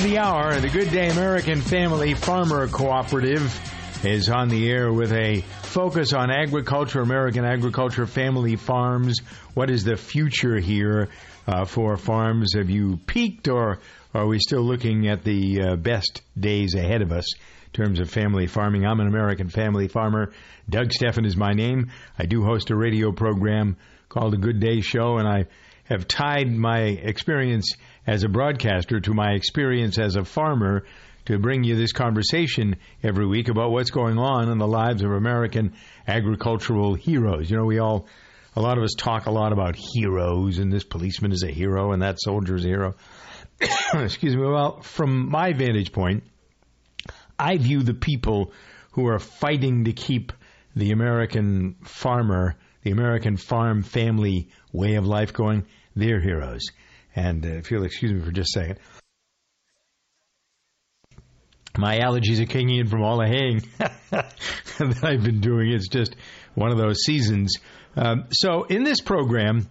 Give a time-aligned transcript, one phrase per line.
[0.00, 3.60] after the hour, the Good Day American Family Farmer Cooperative
[4.02, 9.18] is on the air with a focus on agriculture, American agriculture, family farms.
[9.52, 11.10] What is the future here
[11.46, 12.54] uh, for farms?
[12.56, 13.80] Have you peaked, or
[14.14, 18.08] are we still looking at the uh, best days ahead of us in terms of
[18.08, 18.86] family farming?
[18.86, 20.32] I'm an American family farmer.
[20.66, 21.90] Doug Stephan is my name.
[22.18, 23.76] I do host a radio program
[24.08, 25.44] called The Good Day Show, and I
[25.84, 27.74] have tied my experience
[28.06, 30.84] as a broadcaster to my experience as a farmer
[31.26, 35.10] to bring you this conversation every week about what's going on in the lives of
[35.10, 35.74] American
[36.06, 37.50] agricultural heroes.
[37.50, 38.06] You know, we all,
[38.56, 41.92] a lot of us talk a lot about heroes, and this policeman is a hero,
[41.92, 42.94] and that soldier is a hero.
[43.94, 44.42] Excuse me.
[44.42, 46.24] Well, from my vantage point,
[47.38, 48.52] I view the people
[48.92, 50.32] who are fighting to keep
[50.74, 56.70] the American farmer, the American farm family way of life going, they're heroes.
[57.14, 58.78] And uh, if you'll excuse me for just a second.
[61.78, 63.62] My allergies are kicking in from all the haying
[64.10, 65.72] that I've been doing.
[65.72, 66.16] It's just
[66.54, 67.56] one of those seasons.
[67.96, 69.68] Um, so, in this program,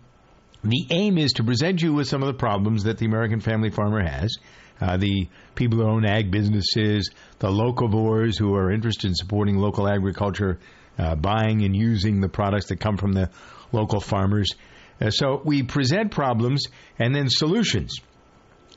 [0.64, 3.70] the aim is to present you with some of the problems that the American family
[3.70, 4.36] farmer has.
[4.82, 9.88] Uh, the people who own ag businesses, the locavores who are interested in supporting local
[9.88, 10.60] agriculture,
[10.98, 13.30] uh, buying and using the products that come from the
[13.72, 14.56] local farmers.
[15.02, 16.66] Uh, so we present problems
[16.98, 18.00] and then solutions.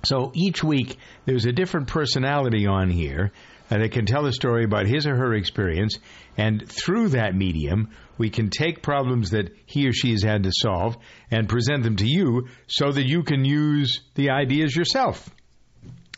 [0.04, 3.32] So each week there's a different personality on here
[3.70, 5.98] uh, that can tell a story about his or her experience,
[6.36, 10.50] and through that medium, we can take problems that he or she has had to
[10.52, 10.96] solve
[11.30, 15.28] and present them to you so that you can use the ideas yourself.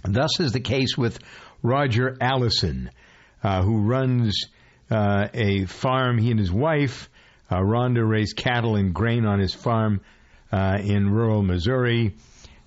[0.03, 1.19] Thus is the case with
[1.63, 2.91] Roger Allison,
[3.43, 4.47] uh, who runs
[4.91, 6.19] uh, a farm.
[6.19, 7.09] He and his wife,
[7.51, 10.01] uh, Rhonda, raise cattle and grain on his farm
[10.53, 12.15] uh, in rural Missouri.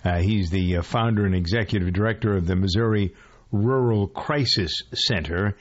[0.04, 3.14] Uh, he's the uh, founder and executive director of the Missouri
[3.52, 5.58] Rural Crisis Center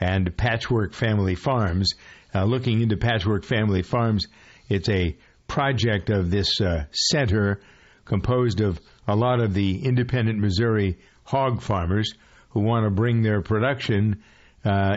[0.00, 1.94] and Patchwork Family Farms.
[2.34, 4.26] Uh, looking into Patchwork Family Farms,
[4.68, 5.16] it's a
[5.46, 7.60] project of this uh, center
[8.04, 12.12] composed of a lot of the independent Missouri hog farmers
[12.50, 14.22] who want to bring their production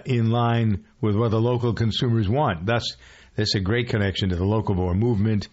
[0.05, 2.65] in line with what the local consumers want.
[2.65, 2.95] Thus,
[3.39, 5.47] this is a great connection to the locavore movement.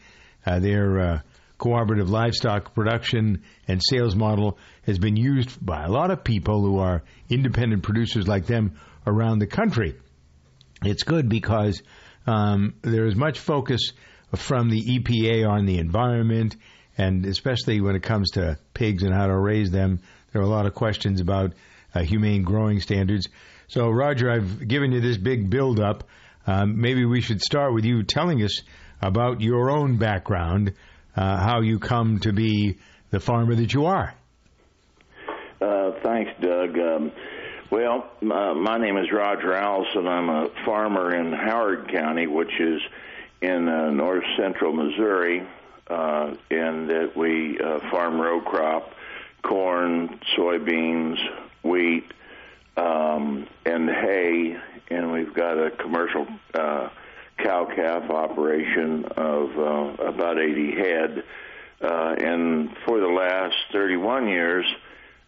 [0.44, 1.22] Uh, their
[1.58, 6.78] cooperative livestock production and sales model has been used by a lot of people who
[6.78, 9.94] are independent producers like them around the country.
[10.82, 11.82] It's good because
[12.26, 13.92] um, there is much focus
[14.34, 16.56] from the EPA on the environment,
[16.98, 20.00] and especially when it comes to pigs and how to raise them,
[20.32, 21.52] there are a lot of questions about
[21.94, 23.28] uh, humane growing standards.
[23.68, 26.04] So, Roger, I've given you this big build up.
[26.46, 28.62] Um, maybe we should start with you telling us
[29.02, 30.74] about your own background
[31.16, 32.78] uh, how you come to be
[33.10, 34.14] the farmer that you are.
[35.60, 36.78] Uh, thanks, Doug.
[36.78, 37.12] Um,
[37.70, 40.06] well, uh, my name is Roger Allison.
[40.06, 42.80] I'm a farmer in Howard County, which is
[43.40, 45.46] in uh, north central Missouri,
[45.88, 48.92] uh, and that we uh, farm row crop,
[49.42, 51.16] corn, soybeans,
[51.62, 52.04] wheat,
[52.76, 54.56] um, and hay,
[54.90, 56.88] and we've got a commercial uh,
[57.38, 61.24] cow calf operation of uh, about 80 head.
[61.80, 64.64] Uh, and for the last 31 years,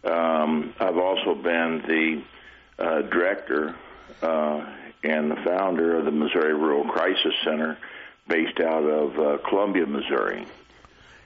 [0.03, 2.23] um, I've also been the
[2.83, 3.75] uh, director
[4.21, 7.77] uh, and the founder of the Missouri Rural Crisis Center
[8.27, 10.45] based out of uh, Columbia, Missouri.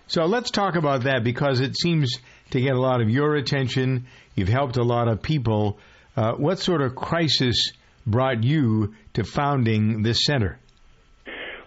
[0.07, 2.17] So let's talk about that because it seems
[2.51, 4.07] to get a lot of your attention.
[4.35, 5.79] You've helped a lot of people.
[6.15, 7.71] Uh, what sort of crisis
[8.05, 10.59] brought you to founding this center?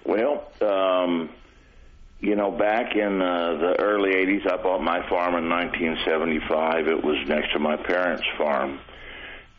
[0.04, 1.30] Well, um,
[2.20, 6.88] you know, back in uh, the early 80s, I bought my farm in 1975.
[6.88, 8.78] It was next to my parents' farm.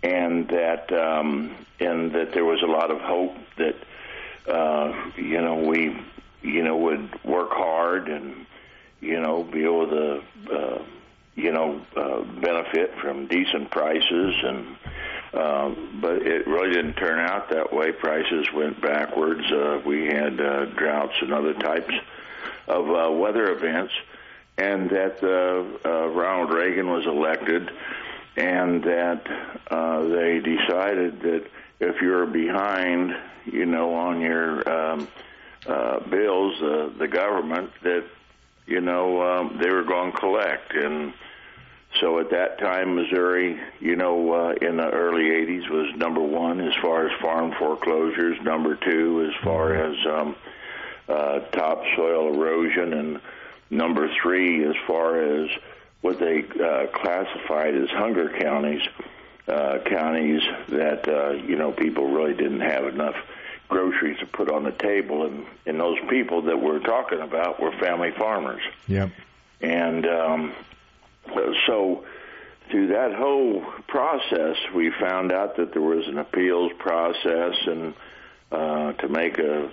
[0.03, 3.75] And that, um, and that there was a lot of hope that,
[4.51, 5.97] uh, you know, we,
[6.41, 8.45] you know, would work hard and,
[9.01, 10.21] you know, be able to,
[10.53, 10.83] uh,
[11.37, 14.75] you know, uh, benefit from decent prices and,
[15.33, 17.91] um, but it really didn't turn out that way.
[17.91, 19.43] Prices went backwards.
[19.51, 21.93] Uh, we had uh, droughts and other types
[22.67, 23.93] of uh, weather events,
[24.57, 27.69] and that uh, uh, Ronald Reagan was elected,
[28.35, 29.27] and that
[29.69, 31.45] uh, they decided that
[31.79, 35.07] if you're behind, you know, on your um,
[35.67, 38.05] uh, bills, uh, the government, that
[38.65, 41.13] you know um, they were going to collect and
[41.99, 46.59] so at that time, Missouri, you know, uh, in the early 80s was number one
[46.61, 50.35] as far as farm foreclosures, number two as far as um,
[51.07, 53.21] uh, topsoil erosion, and
[53.69, 55.49] number three as far as
[56.01, 58.81] what they uh, classified as hunger counties,
[59.47, 63.15] uh, counties that uh, you know people really didn't have enough
[63.69, 67.71] groceries to put on the table, and and those people that we're talking about were
[67.73, 68.61] family farmers.
[68.87, 69.11] Yep.
[69.59, 70.53] And um,
[71.67, 72.05] so
[72.69, 77.93] through that whole process, we found out that there was an appeals process, and
[78.51, 79.69] uh, to make a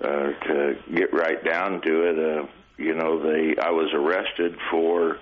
[0.00, 2.46] uh, to get right down to it, uh,
[2.76, 5.18] you know, they I was arrested for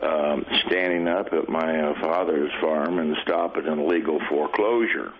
[0.00, 5.12] um, standing up at my uh, father's farm and stopping an illegal foreclosure,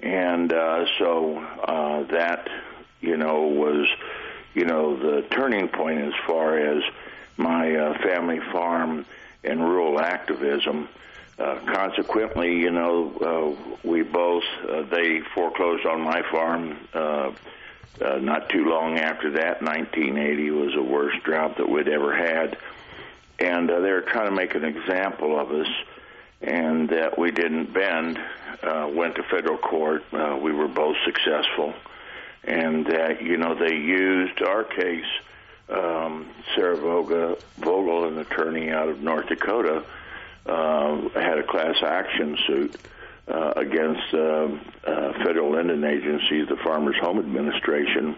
[0.00, 2.48] and uh, so uh, that
[3.00, 3.88] you know was
[4.54, 6.82] you know the turning point as far as
[7.36, 9.04] my uh, family farm
[9.44, 10.88] and rural activism.
[11.38, 16.76] Uh, consequently, you know, uh, we both uh, they foreclosed on my farm.
[16.92, 17.32] Uh,
[18.00, 22.56] uh, not too long after that, 1980 was the worst drought that we'd ever had,
[23.38, 25.68] and uh, they were trying to make an example of us,
[26.40, 28.18] and that we didn't bend.
[28.62, 30.04] Uh, went to federal court.
[30.12, 31.74] Uh, we were both successful,
[32.44, 35.06] and that you know they used our case
[35.68, 39.84] um, Sarah Vogel, Vogel, an attorney out of North Dakota,
[40.46, 42.76] uh, had a class action suit
[43.28, 44.48] uh, against uh,
[44.86, 48.16] uh, federal lending agency, the Farmers Home Administration,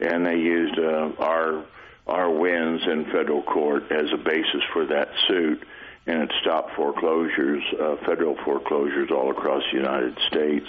[0.00, 1.64] and they used uh, our
[2.06, 5.66] our wins in federal court as a basis for that suit,
[6.06, 10.66] and it stopped foreclosures, uh, federal foreclosures all across the United States,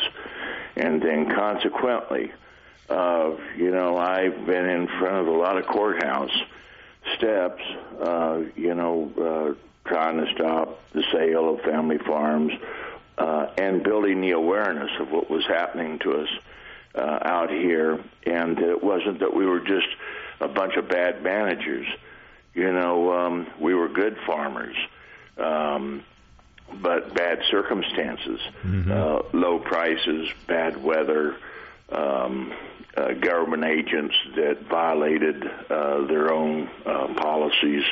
[0.78, 2.32] and then consequently
[2.90, 6.32] uh, you know, I've been in front of a lot of courthouse
[7.18, 7.62] steps,
[8.02, 12.54] uh, you know, uh, trying to stop the sale of family farms
[13.18, 16.30] uh, and building the awareness of what was happening to us
[16.96, 18.00] uh, out here.
[18.26, 19.88] And it wasn't that we were just
[20.40, 21.88] a bunch of bad managers.
[22.54, 24.76] You know, um, we were good farmers.
[25.38, 26.04] Um,
[26.81, 28.92] but bad circumstances, mm-hmm.
[28.92, 31.36] uh, low prices, bad weather,
[31.90, 32.52] um,
[32.97, 37.83] uh, government agents that violated uh, their own uh, policies.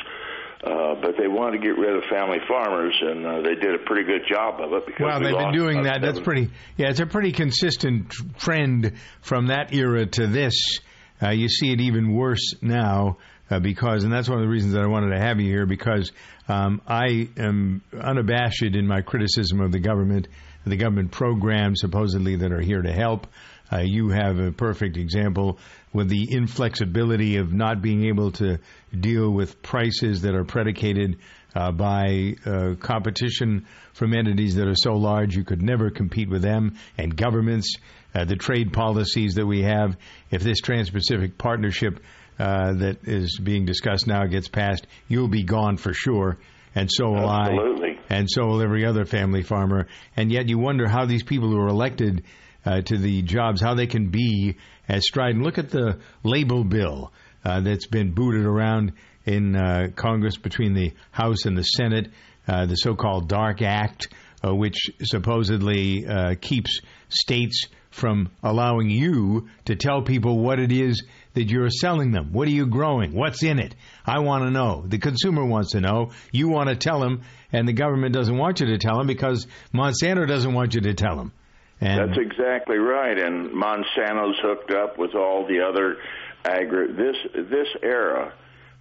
[0.62, 3.84] Uh, but they wanted to get rid of family farmers, and uh, they did a
[3.84, 4.86] pretty good job of it.
[4.86, 5.96] Because well, we they've been doing that.
[5.96, 6.14] Seven.
[6.14, 6.50] That's pretty.
[6.78, 10.78] Yeah, it's a pretty consistent trend from that era to this.
[11.22, 13.18] Uh, you see it even worse now
[13.50, 15.66] uh, because, and that's one of the reasons that I wanted to have you here
[15.66, 16.10] because
[16.48, 20.28] um, I am unabashed in my criticism of the government,
[20.66, 23.26] the government programs supposedly that are here to help.
[23.74, 25.58] Uh, you have a perfect example
[25.92, 28.58] with the inflexibility of not being able to
[28.98, 31.18] deal with prices that are predicated
[31.54, 36.42] uh, by uh, competition from entities that are so large you could never compete with
[36.42, 37.76] them, and governments,
[38.14, 39.96] uh, the trade policies that we have.
[40.30, 42.00] If this Trans Pacific Partnership
[42.38, 46.38] uh, that is being discussed now gets passed, you'll be gone for sure
[46.74, 47.90] and so will Absolutely.
[48.10, 49.86] I, and so will every other family farmer.
[50.16, 52.24] And yet, you wonder how these people who are elected
[52.64, 54.56] uh, to the jobs, how they can be
[54.88, 55.44] as strident.
[55.44, 57.12] Look at the label bill
[57.44, 58.92] uh, that's been booted around
[59.24, 62.10] in uh, Congress between the House and the Senate,
[62.46, 64.08] uh, the so-called Dark Act,
[64.44, 71.04] uh, which supposedly uh, keeps states from allowing you to tell people what it is
[71.34, 72.32] that you're selling them.
[72.32, 73.14] What are you growing?
[73.14, 73.74] What's in it?
[74.04, 74.84] I want to know.
[74.86, 76.10] The consumer wants to know.
[76.32, 79.46] You want to tell them, and the government doesn't want you to tell them because
[79.72, 81.32] Monsanto doesn't want you to tell them.
[81.80, 83.18] And That's exactly right.
[83.18, 85.98] And Monsanto's hooked up with all the other
[86.44, 86.92] agri.
[86.92, 88.32] This this era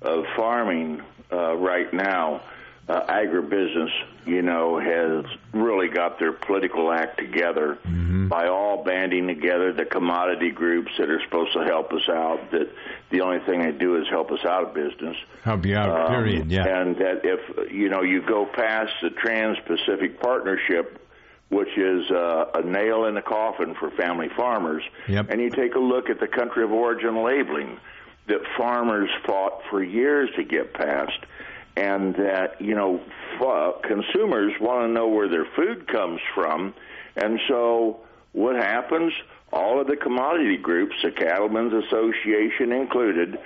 [0.02, 2.42] of farming uh, right now,
[2.88, 3.92] uh, agribusiness,
[4.26, 8.28] you know, has really got their political act together mm-hmm.
[8.28, 9.74] by all banding together.
[9.74, 12.52] The commodity groups that are supposed to help us out.
[12.52, 12.70] That
[13.10, 15.18] the only thing they do is help us out of business.
[15.44, 15.90] Help you out.
[15.90, 16.52] Um, period.
[16.52, 16.68] Yeah.
[16.68, 21.00] And that if you know you go past the Trans-Pacific Partnership
[21.50, 24.84] which is uh, a nail in the coffin for family farmers.
[25.08, 25.30] Yep.
[25.30, 27.80] And you take a look at the country of origin labeling
[28.28, 31.20] that farmers fought for years to get past,
[31.76, 33.02] and that you know
[33.40, 36.74] f- consumers want to know where their food comes from,
[37.16, 38.00] and so
[38.32, 39.14] what happens?
[39.52, 43.38] All of the commodity groups, the Cattlemen's Association included,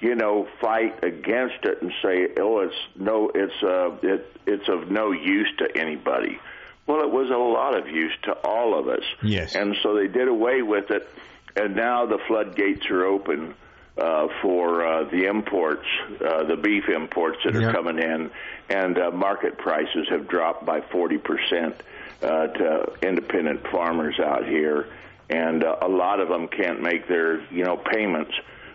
[0.00, 4.90] you know, fight against it and say, "Oh, it's no, it's uh, it, it's of
[4.90, 6.38] no use to anybody."
[6.86, 9.02] Well, it was a lot of use to all of us.
[9.22, 9.54] Yes.
[9.54, 11.08] And so they did away with it,
[11.56, 13.54] and now the floodgates are open
[13.98, 15.86] uh, for uh, the imports,
[16.24, 17.74] uh, the beef imports that are yep.
[17.74, 18.30] coming in,
[18.68, 21.74] and uh, market prices have dropped by 40%
[22.22, 24.86] uh, to independent farmers out here,
[25.30, 28.32] and uh, a lot of them can't make their you know payments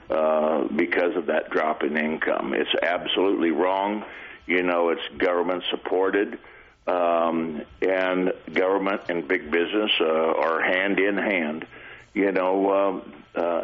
[0.09, 2.53] uh, because of that drop in income.
[2.53, 4.03] It's absolutely wrong
[4.47, 6.39] You know, it's government supported,
[6.87, 11.65] um, and government and big business uh, are hand in hand.
[12.13, 13.03] You know,
[13.35, 13.61] uh, uh,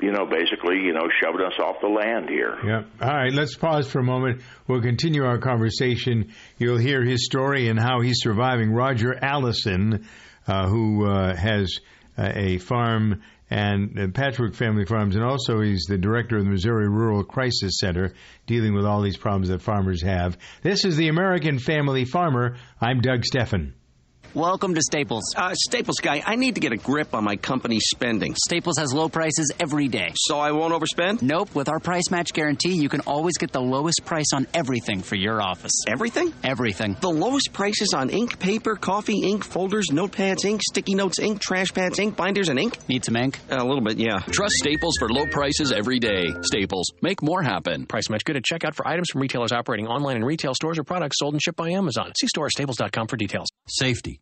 [0.00, 2.56] you know, basically, you know, shoving us off the land here.
[2.64, 2.82] Yeah.
[3.00, 3.32] All right.
[3.32, 4.42] Let's pause for a moment.
[4.68, 6.32] We'll continue our conversation.
[6.58, 8.70] You'll hear his story and how he's surviving.
[8.70, 10.06] Roger Allison,
[10.46, 11.80] uh, who uh, has
[12.16, 16.50] uh, a farm and uh, Patchwork Family Farms, and also he's the director of the
[16.50, 18.14] Missouri Rural Crisis Center,
[18.46, 20.38] dealing with all these problems that farmers have.
[20.62, 22.56] This is the American Family Farmer.
[22.80, 23.74] I'm Doug Stephan.
[24.34, 25.24] Welcome to Staples.
[25.36, 28.34] Uh, Staples guy, I need to get a grip on my company's spending.
[28.34, 30.14] Staples has low prices every day.
[30.16, 31.20] So I won't overspend?
[31.20, 31.54] Nope.
[31.54, 35.16] With our price match guarantee, you can always get the lowest price on everything for
[35.16, 35.72] your office.
[35.86, 36.32] Everything?
[36.42, 36.96] Everything.
[36.98, 41.74] The lowest prices on ink, paper, coffee, ink, folders, notepads, ink, sticky notes, ink, trash
[41.74, 42.78] pads, ink, binders, and ink?
[42.88, 43.38] Need some ink?
[43.50, 44.20] Uh, a little bit, yeah.
[44.30, 46.24] Trust Staples for low prices every day.
[46.40, 46.86] Staples.
[47.02, 47.84] Make more happen.
[47.84, 50.84] Price match good at checkout for items from retailers operating online in retail stores or
[50.84, 52.12] products sold and shipped by Amazon.
[52.18, 53.48] See store staples.com for details.
[53.68, 54.21] Safety.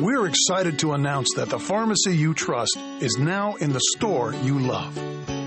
[0.00, 4.58] We're excited to announce that the pharmacy you trust is now in the store you
[4.58, 4.94] love.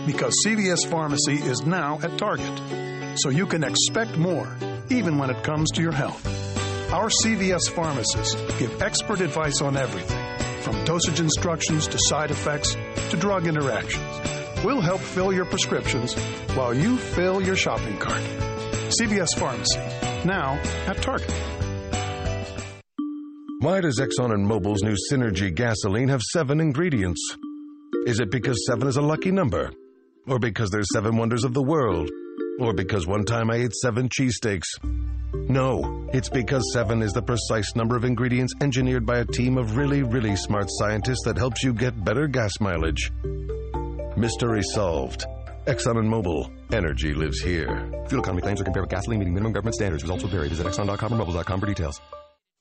[0.05, 3.17] Because CVS Pharmacy is now at Target.
[3.17, 4.47] So you can expect more,
[4.89, 6.23] even when it comes to your health.
[6.93, 12.75] Our CVS pharmacists give expert advice on everything, from dosage instructions to side effects
[13.09, 14.63] to drug interactions.
[14.63, 16.13] We'll help fill your prescriptions
[16.53, 18.21] while you fill your shopping cart.
[19.01, 19.79] CVS Pharmacy,
[20.25, 20.53] now
[20.85, 21.33] at Target.
[23.65, 27.35] Why does Exxon and Mobil's new Synergy gasoline have seven ingredients?
[28.05, 29.73] Is it because seven is a lucky number?
[30.27, 32.11] Or because there's seven wonders of the world?
[32.59, 34.67] Or because one time I ate seven cheesesteaks?
[35.49, 39.75] No, it's because seven is the precise number of ingredients engineered by a team of
[39.77, 43.11] really, really smart scientists that helps you get better gas mileage.
[44.15, 45.25] Mystery solved.
[45.65, 46.51] Exxon and Mobil.
[46.71, 47.89] Energy lives here.
[48.09, 50.03] Fuel economy claims are compared with gasoline meeting minimum government standards.
[50.03, 50.49] Results will vary.
[50.49, 51.99] Visit Exxon.com or Mobil.com for details.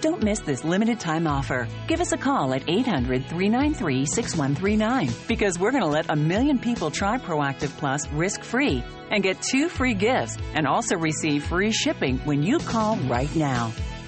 [0.00, 1.66] Don't miss this limited time offer.
[1.88, 6.58] Give us a call at 800 393 6139 because we're going to let a million
[6.58, 11.72] people try Proactiv Plus risk free and get two free gifts and also receive free
[11.72, 13.72] shipping when you call right now.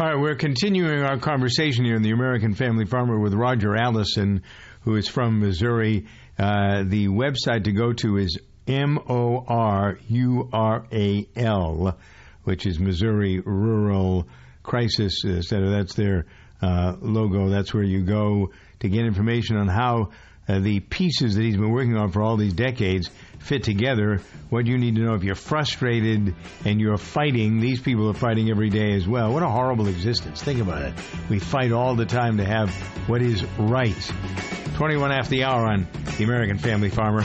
[0.00, 4.44] All right, we're continuing our conversation here in the American Family Farmer with Roger Allison,
[4.82, 6.06] who is from Missouri.
[6.38, 8.38] Uh, the website to go to is
[8.68, 11.98] M O R U R A L,
[12.44, 14.28] which is Missouri Rural
[14.62, 15.70] Crisis Center.
[15.70, 16.26] That's their
[16.62, 17.48] uh, logo.
[17.48, 20.10] That's where you go to get information on how
[20.48, 24.20] uh, the pieces that he's been working on for all these decades fit together.
[24.50, 28.50] What you need to know if you're frustrated and you're fighting, these people are fighting
[28.50, 29.32] every day as well.
[29.32, 30.42] What a horrible existence.
[30.42, 30.94] Think about it.
[31.28, 32.70] We fight all the time to have
[33.08, 34.12] what is right.
[34.76, 37.24] 21 after the hour on the American Family Farmer.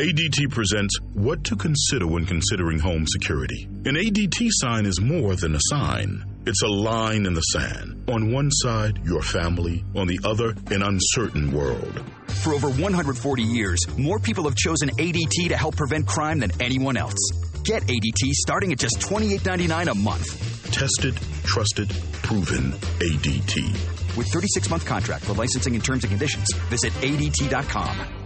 [0.00, 3.64] ADT presents What to Consider When Considering Home Security.
[3.84, 6.24] An ADT sign is more than a sign.
[6.46, 8.08] It's a line in the sand.
[8.08, 9.84] On one side, your family.
[9.94, 12.02] On the other, an uncertain world.
[12.28, 16.96] For over 140 years, more people have chosen ADT to help prevent crime than anyone
[16.96, 17.20] else.
[17.64, 20.72] Get ADT starting at just $28.99 a month.
[20.72, 21.14] Tested,
[21.44, 21.90] trusted,
[22.22, 24.16] proven ADT.
[24.16, 28.19] With 36 month contract for licensing and terms and conditions, visit ADT.com.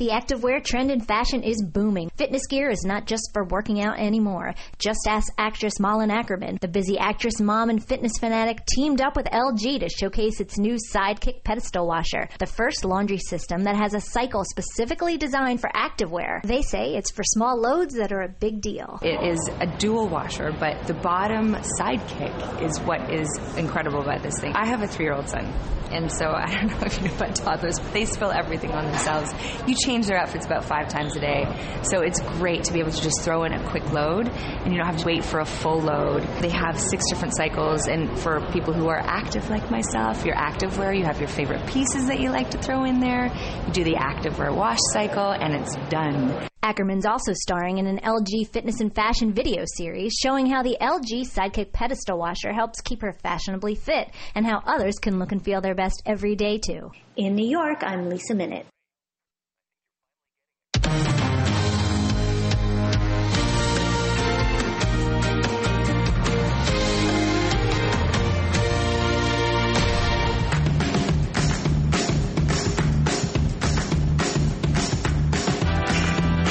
[0.00, 2.08] The activewear trend in fashion is booming.
[2.16, 4.54] Fitness gear is not just for working out anymore.
[4.78, 6.58] Just ask actress Malin Akerman.
[6.58, 10.78] The busy actress, mom, and fitness fanatic teamed up with LG to showcase its new
[10.94, 16.42] Sidekick pedestal washer, the first laundry system that has a cycle specifically designed for activewear.
[16.44, 19.00] They say it's for small loads that are a big deal.
[19.02, 23.28] It is a dual washer, but the bottom Sidekick is what is
[23.58, 24.54] incredible about this thing.
[24.54, 25.44] I have a three-year-old son,
[25.92, 28.86] and so I don't know if you know about toddlers, but they spill everything on
[28.86, 29.34] themselves.
[29.66, 31.46] You change their outfits about five times a day.
[31.82, 34.78] So it's great to be able to just throw in a quick load and you
[34.78, 36.22] don't have to wait for a full load.
[36.40, 40.78] They have six different cycles, and for people who are active like myself, your active
[40.78, 43.26] wear, you have your favorite pieces that you like to throw in there.
[43.66, 46.48] You do the active wear wash cycle, and it's done.
[46.62, 51.22] Akerman's also starring in an LG fitness and fashion video series showing how the LG
[51.22, 55.62] Sidekick pedestal washer helps keep her fashionably fit and how others can look and feel
[55.62, 56.90] their best every day too.
[57.16, 58.66] In New York, I'm Lisa Minute.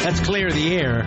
[0.10, 1.06] Let's clear the air.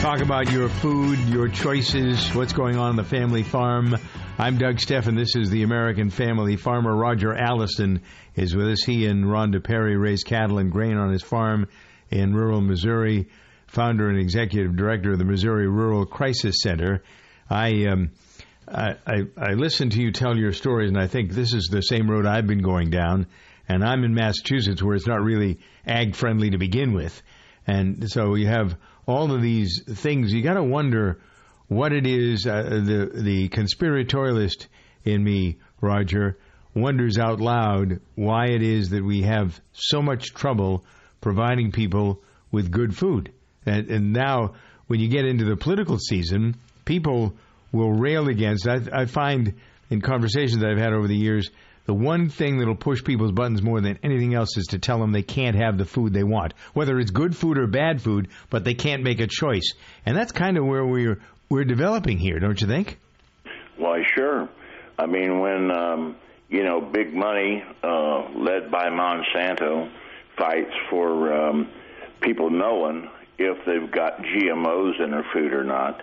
[0.00, 3.96] Talk about your food, your choices, what's going on in the family farm.
[4.38, 5.14] I'm Doug Stephan.
[5.14, 6.96] This is the American Family Farmer.
[6.96, 8.02] Roger Allison
[8.34, 8.82] is with us.
[8.82, 11.68] He and Rhonda Perry raise cattle and grain on his farm
[12.10, 13.28] in rural Missouri.
[13.68, 17.04] Founder and executive director of the Missouri Rural Crisis Center.
[17.48, 18.10] I um,
[18.66, 21.82] I, I, I listen to you tell your stories, and I think this is the
[21.82, 23.28] same road I've been going down.
[23.68, 27.22] And I'm in Massachusetts, where it's not really ag friendly to begin with.
[27.66, 30.32] And so you have all of these things.
[30.32, 31.20] You got to wonder
[31.68, 32.46] what it is.
[32.46, 34.66] Uh, the the conspiratorialist
[35.04, 36.38] in me, Roger,
[36.74, 40.84] wonders out loud why it is that we have so much trouble
[41.20, 43.32] providing people with good food.
[43.66, 44.54] And, and now,
[44.86, 47.34] when you get into the political season, people
[47.72, 48.68] will rail against.
[48.68, 49.54] I, I find
[49.90, 51.50] in conversations that I've had over the years
[51.86, 55.12] the one thing that'll push people's buttons more than anything else is to tell them
[55.12, 58.64] they can't have the food they want, whether it's good food or bad food, but
[58.64, 59.74] they can't make a choice.
[60.06, 62.98] And that's kind of where we're we're developing here, don't you think?
[63.76, 64.48] Why, sure.
[64.98, 66.16] I mean, when um,
[66.48, 69.90] you know big money, uh, led by Monsanto,
[70.38, 71.68] fights for um,
[72.20, 76.02] people knowing if they've got GMOs in their food or not,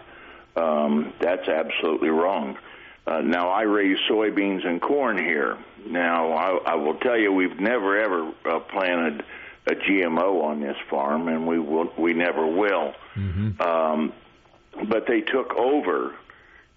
[0.55, 2.57] um, that's absolutely wrong.
[3.05, 5.57] Uh, now I raise soybeans and corn here.
[5.85, 9.23] Now I, I will tell you, we've never ever uh, planted
[9.67, 12.93] a GMO on this farm, and we will, we never will.
[13.15, 13.61] Mm-hmm.
[13.61, 14.13] Um,
[14.87, 16.15] but they took over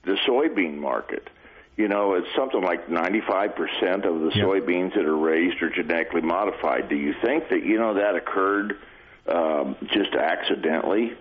[0.05, 1.29] the soybean market.
[1.77, 4.47] You know, it's something like 95% of the yep.
[4.47, 6.89] soybeans that are raised are genetically modified.
[6.89, 8.79] Do you think that you know that occurred
[9.27, 11.17] um, just accidentally?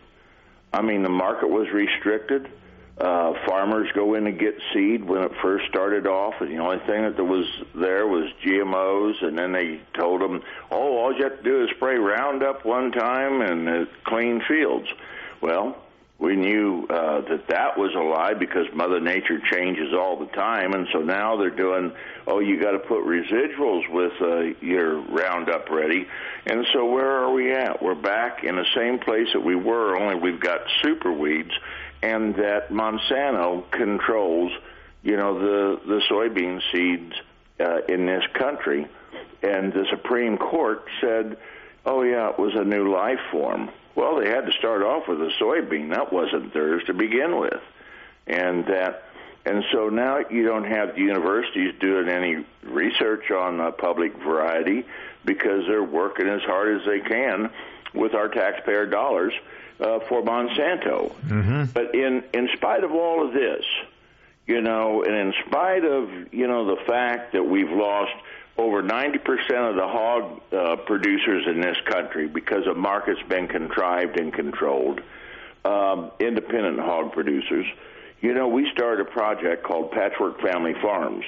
[0.71, 2.49] I mean, the market was restricted
[2.97, 6.79] uh, farmers go in and get seed when it first started off, and the only
[6.79, 11.37] thing that was there was GMOs, and then they told them, "Oh, all you have
[11.37, 14.87] to do is spray Roundup one time and uh, clean fields."
[15.41, 15.75] Well,
[16.19, 20.73] we knew uh, that that was a lie because Mother Nature changes all the time,
[20.73, 21.93] and so now they're doing,
[22.27, 26.07] "Oh, you got to put residuals with uh, your Roundup ready."
[26.45, 27.81] And so where are we at?
[27.81, 31.53] We're back in the same place that we were, only we've got super weeds
[32.03, 34.51] and that Monsanto controls,
[35.01, 37.13] you know, the the soybean seeds
[37.61, 38.87] uh, in this country,
[39.41, 41.37] and the Supreme Court said,
[41.85, 45.21] "Oh yeah, it was a new life form." Well, they had to start off with
[45.21, 45.91] a soybean.
[45.91, 47.61] That wasn't theirs to begin with,
[48.27, 49.05] and that.
[49.45, 54.85] And so now you don't have the universities doing any research on uh, public variety
[55.25, 57.49] because they're working as hard as they can
[57.93, 59.33] with our taxpayer dollars
[59.83, 61.13] uh, for Monsanto.
[61.27, 61.65] Mm-hmm.
[61.73, 63.65] But in in spite of all of this,
[64.47, 68.13] you know, and in spite of you know the fact that we've lost
[68.55, 69.17] over 90%
[69.69, 75.01] of the hog uh, producers in this country because a market's been contrived and controlled,
[75.65, 77.65] um, independent hog producers.
[78.21, 81.25] You know, we started a project called Patchwork Family Farms.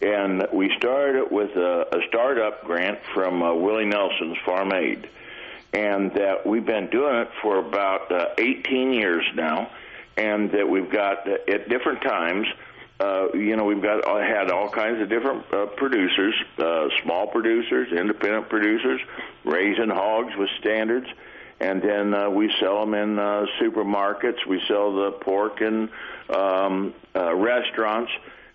[0.00, 5.08] And we started it with a, a startup grant from uh, Willie Nelson's Farm Aid
[5.74, 9.70] and that we've been doing it for about uh, 18 years now,
[10.16, 12.46] and that we've got uh, at different times
[13.00, 17.26] uh, you know, we've got uh, had all kinds of different uh, producers, uh, small
[17.26, 19.00] producers, independent producers,
[19.44, 21.06] raising hogs with standards,
[21.60, 24.46] and then uh, we sell them in uh, supermarkets.
[24.48, 25.90] We sell the pork in
[26.30, 28.12] um, uh, restaurants,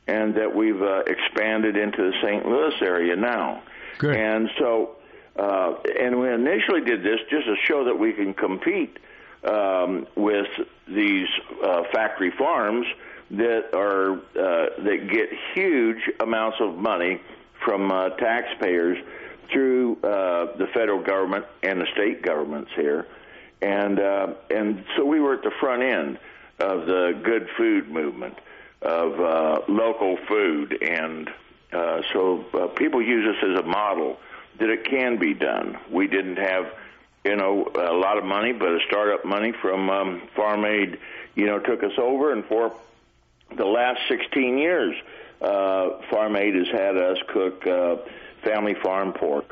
[0.07, 2.45] and that we've uh, expanded into the St.
[2.45, 3.61] Louis area now.
[3.97, 4.15] Good.
[4.15, 4.95] And so,
[5.39, 8.97] uh, and we initially did this just to show that we can compete
[9.43, 10.47] um, with
[10.87, 11.27] these
[11.63, 12.85] uh, factory farms
[13.31, 17.21] that are uh, that get huge amounts of money
[17.63, 18.97] from uh, taxpayers
[19.51, 23.07] through uh, the federal government and the state governments here,
[23.61, 26.19] and uh, and so we were at the front end
[26.59, 28.37] of the good food movement
[28.81, 31.29] of uh, local food, and
[31.71, 34.17] uh, so uh, people use us as a model
[34.59, 35.77] that it can be done.
[35.91, 36.65] We didn't have
[37.25, 40.97] you know a lot of money, but a startup money from um, Farm Aid,
[41.35, 42.73] you know, took us over, and for
[43.55, 44.95] the last 16 years,
[45.41, 47.95] uh, Farm Aid has had us cook uh,
[48.43, 49.45] family farm pork.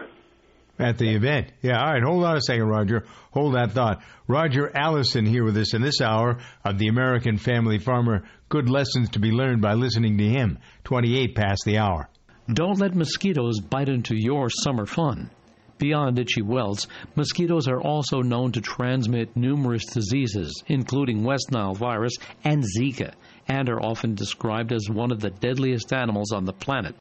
[0.79, 1.51] At the event.
[1.63, 2.03] Yeah, all right.
[2.03, 3.03] Hold on a second, Roger.
[3.31, 4.03] Hold that thought.
[4.27, 8.25] Roger Allison here with us in this hour of the American Family Farmer.
[8.47, 10.59] Good lessons to be learned by listening to him.
[10.83, 12.09] 28 past the hour.
[12.53, 15.29] Don't let mosquitoes bite into your summer fun.
[15.79, 22.13] Beyond itchy welts, mosquitoes are also known to transmit numerous diseases, including West Nile virus
[22.45, 23.11] and Zika,
[23.49, 26.95] and are often described as one of the deadliest animals on the planet.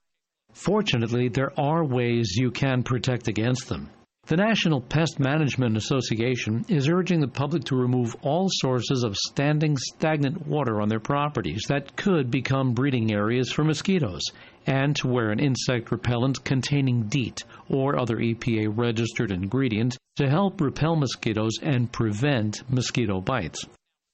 [0.53, 3.89] Fortunately, there are ways you can protect against them.
[4.27, 9.77] The National Pest Management Association is urging the public to remove all sources of standing
[9.77, 14.23] stagnant water on their properties that could become breeding areas for mosquitoes,
[14.67, 20.61] and to wear an insect repellent containing DEET or other EPA registered ingredient to help
[20.61, 23.65] repel mosquitoes and prevent mosquito bites.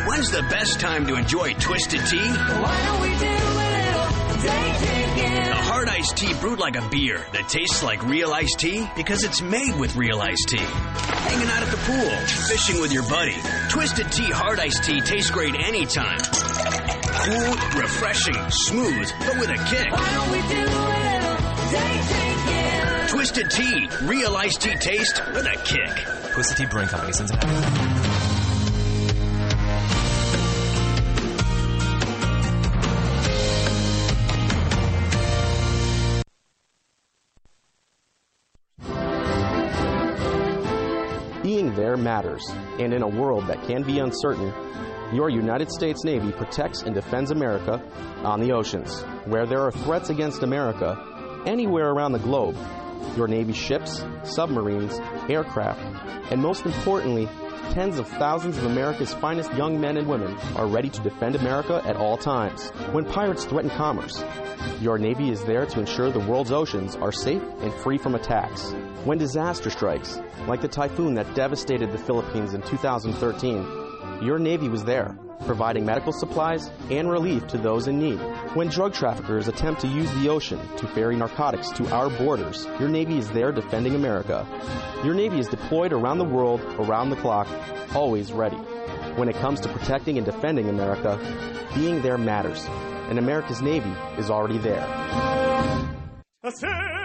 [0.07, 2.17] When's the best time to enjoy Twisted Tea?
[2.17, 5.51] Why don't we do a little day drinking?
[5.51, 9.23] A hard iced tea brewed like a beer that tastes like real iced tea because
[9.25, 10.57] it's made with real iced tea.
[10.57, 12.09] Hanging out at the pool,
[12.47, 13.35] fishing with your buddy.
[13.69, 16.19] Twisted Tea hard iced tea tastes great anytime.
[16.19, 19.91] Cool, refreshing, smooth, but with a kick.
[19.91, 21.37] Why don't we do a little
[21.69, 23.07] day drinking?
[23.09, 26.33] Twisted Tea, real iced tea taste with a kick.
[26.33, 28.16] Twisted Tea Brewing Company, Cincinnati.
[41.87, 42.43] There matters,
[42.79, 44.53] and in a world that can be uncertain,
[45.13, 47.81] your United States Navy protects and defends America
[48.25, 49.03] on the oceans.
[49.23, 51.01] Where there are threats against America,
[51.45, 52.57] anywhere around the globe,
[53.15, 55.79] your Navy ships, submarines, aircraft,
[56.29, 57.29] and most importantly,
[57.71, 61.81] tens of thousands of America's finest young men and women are ready to defend America
[61.85, 62.69] at all times.
[62.91, 64.21] When pirates threaten commerce,
[64.81, 68.75] your Navy is there to ensure the world's oceans are safe and free from attacks.
[69.07, 74.83] When disaster strikes, like the typhoon that devastated the Philippines in 2013, your Navy was
[74.83, 78.19] there, providing medical supplies and relief to those in need.
[78.53, 82.89] When drug traffickers attempt to use the ocean to ferry narcotics to our borders, your
[82.89, 84.45] Navy is there defending America.
[85.05, 87.47] Your Navy is deployed around the world, around the clock,
[87.95, 88.57] always ready.
[89.15, 91.17] When it comes to protecting and defending America,
[91.73, 92.65] being there matters,
[93.07, 95.76] and America's Navy is already there.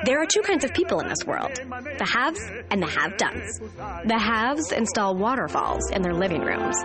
[0.04, 2.40] There are two kinds of people in this world the haves
[2.70, 3.58] and the have dones.
[4.06, 6.76] The haves install waterfalls in their living rooms.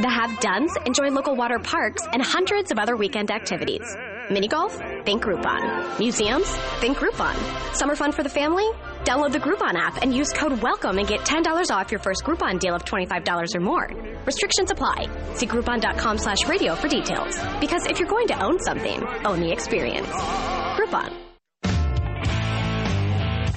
[0.00, 3.86] The have dones enjoy local water parks and hundreds of other weekend activities.
[4.28, 4.74] Mini golf?
[5.04, 5.98] Think Groupon.
[5.98, 6.48] Museums?
[6.80, 7.34] Think Groupon.
[7.76, 8.68] Summer fun for the family?
[9.04, 12.58] Download the Groupon app and use code WELCOME and get $10 off your first Groupon
[12.58, 13.88] deal of $25 or more.
[14.24, 15.06] Restrictions apply.
[15.34, 17.38] See Groupon.com slash radio for details.
[17.60, 20.08] Because if you're going to own something, own the experience.
[20.08, 21.33] Groupon.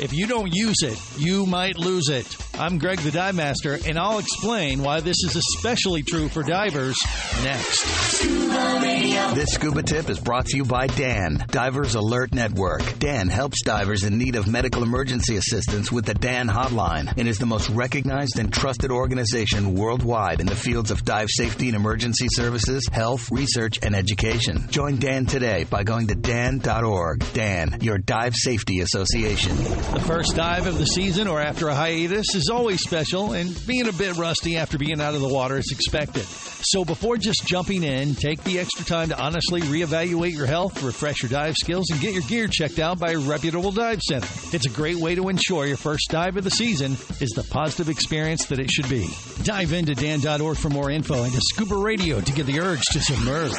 [0.00, 2.47] If you don't use it, you might lose it.
[2.60, 6.96] I'm Greg the Dive Master, and I'll explain why this is especially true for divers
[7.44, 7.84] next.
[9.36, 12.98] This scuba tip is brought to you by Dan, Divers Alert Network.
[12.98, 17.38] Dan helps divers in need of medical emergency assistance with the Dan Hotline and is
[17.38, 22.26] the most recognized and trusted organization worldwide in the fields of dive safety and emergency
[22.32, 24.66] services, health, research, and education.
[24.68, 27.24] Join Dan today by going to dan.org.
[27.34, 29.54] Dan, your dive safety association.
[29.56, 33.88] The first dive of the season or after a hiatus is always special, and being
[33.88, 36.24] a bit rusty after being out of the water is expected.
[36.24, 41.22] So before just jumping in, take the extra time to honestly reevaluate your health, refresh
[41.22, 44.28] your dive skills, and get your gear checked out by a reputable dive center.
[44.52, 47.88] It's a great way to ensure your first dive of the season is the positive
[47.88, 49.08] experience that it should be.
[49.42, 53.00] Dive into dan.org for more info and to Scuba Radio to get the urge to
[53.00, 53.52] submerge.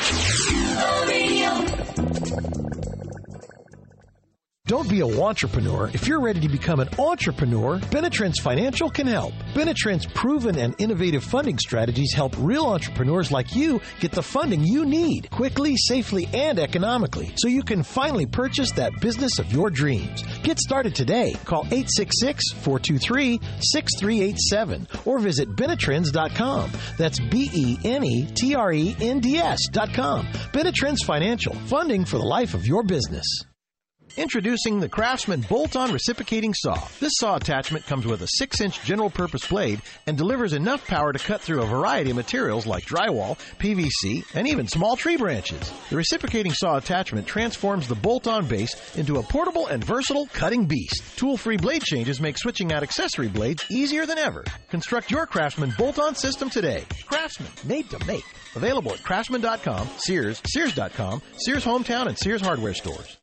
[4.69, 5.89] Don't be a entrepreneur.
[5.95, 9.34] If you're ready to become an entrepreneur, Benetrends Financial can help.
[9.55, 14.86] Benetrends' proven and innovative funding strategies help real entrepreneurs like you get the funding you
[14.86, 20.23] need quickly, safely, and economically so you can finally purchase that business of your dreams.
[20.43, 21.34] Get started today.
[21.45, 26.69] Call 866 423 6387 or visit Benetrends.com.
[26.95, 30.27] That's B E N E T R E N D S.com.
[30.53, 33.25] Benetrends Financial, funding for the life of your business.
[34.19, 36.77] Introducing the Craftsman bolt-on reciprocating saw.
[36.99, 41.19] This saw attachment comes with a 6-inch general purpose blade and delivers enough power to
[41.19, 45.71] cut through a variety of materials like drywall, PVC, and even small tree branches.
[45.89, 51.01] The reciprocating saw attachment transforms the bolt-on base into a portable and versatile cutting beast.
[51.17, 54.43] Tool-free blade changes make switching out accessory blades easier than ever.
[54.69, 56.84] Construct your Craftsman bolt-on system today.
[57.05, 58.25] Craftsman, made to make.
[58.58, 63.18] Available at craftsman.com, Sears, Sears.com, Sears Hometown, and Sears Hardware stores.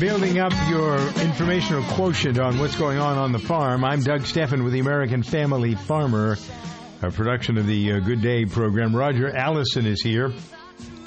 [0.00, 3.84] Building up your informational quotient on what's going on on the farm.
[3.84, 6.38] I'm Doug Stephan with the American Family Farmer,
[7.02, 8.96] a production of the uh, Good Day program.
[8.96, 10.32] Roger Allison is here,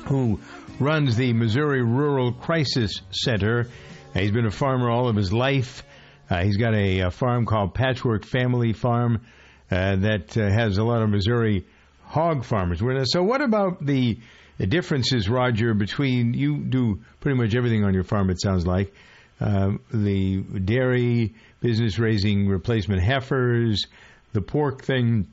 [0.05, 0.39] who
[0.79, 3.67] runs the Missouri Rural Crisis Center.
[4.13, 5.83] Uh, he's been a farmer all of his life.
[6.29, 9.25] Uh, he's got a, a farm called Patchwork Family Farm
[9.71, 11.65] uh, that uh, has a lot of Missouri
[12.03, 12.79] hog farmers.
[13.11, 14.19] So, what about the
[14.57, 18.67] the difference is, Roger, between you do pretty much everything on your farm, it sounds
[18.67, 18.93] like.
[19.39, 23.85] Um, the dairy business raising replacement heifers,
[24.31, 25.27] the pork thing.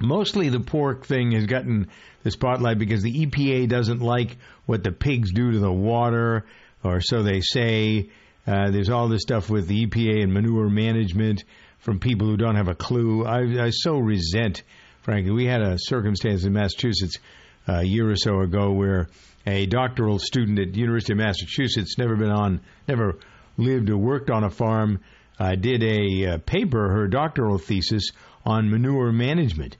[0.00, 1.88] Mostly the pork thing has gotten
[2.22, 6.44] the spotlight because the EPA doesn't like what the pigs do to the water,
[6.82, 8.10] or so they say.
[8.46, 11.44] Uh, there's all this stuff with the EPA and manure management
[11.78, 13.24] from people who don't have a clue.
[13.24, 14.62] I, I so resent,
[15.02, 15.32] frankly.
[15.32, 17.18] We had a circumstance in Massachusetts
[17.66, 19.08] a year or so ago where
[19.46, 23.18] a doctoral student at University of Massachusetts, never been on, never
[23.56, 25.00] lived or worked on a farm,
[25.38, 28.10] uh, did a uh, paper, her doctoral thesis
[28.44, 29.76] on manure management,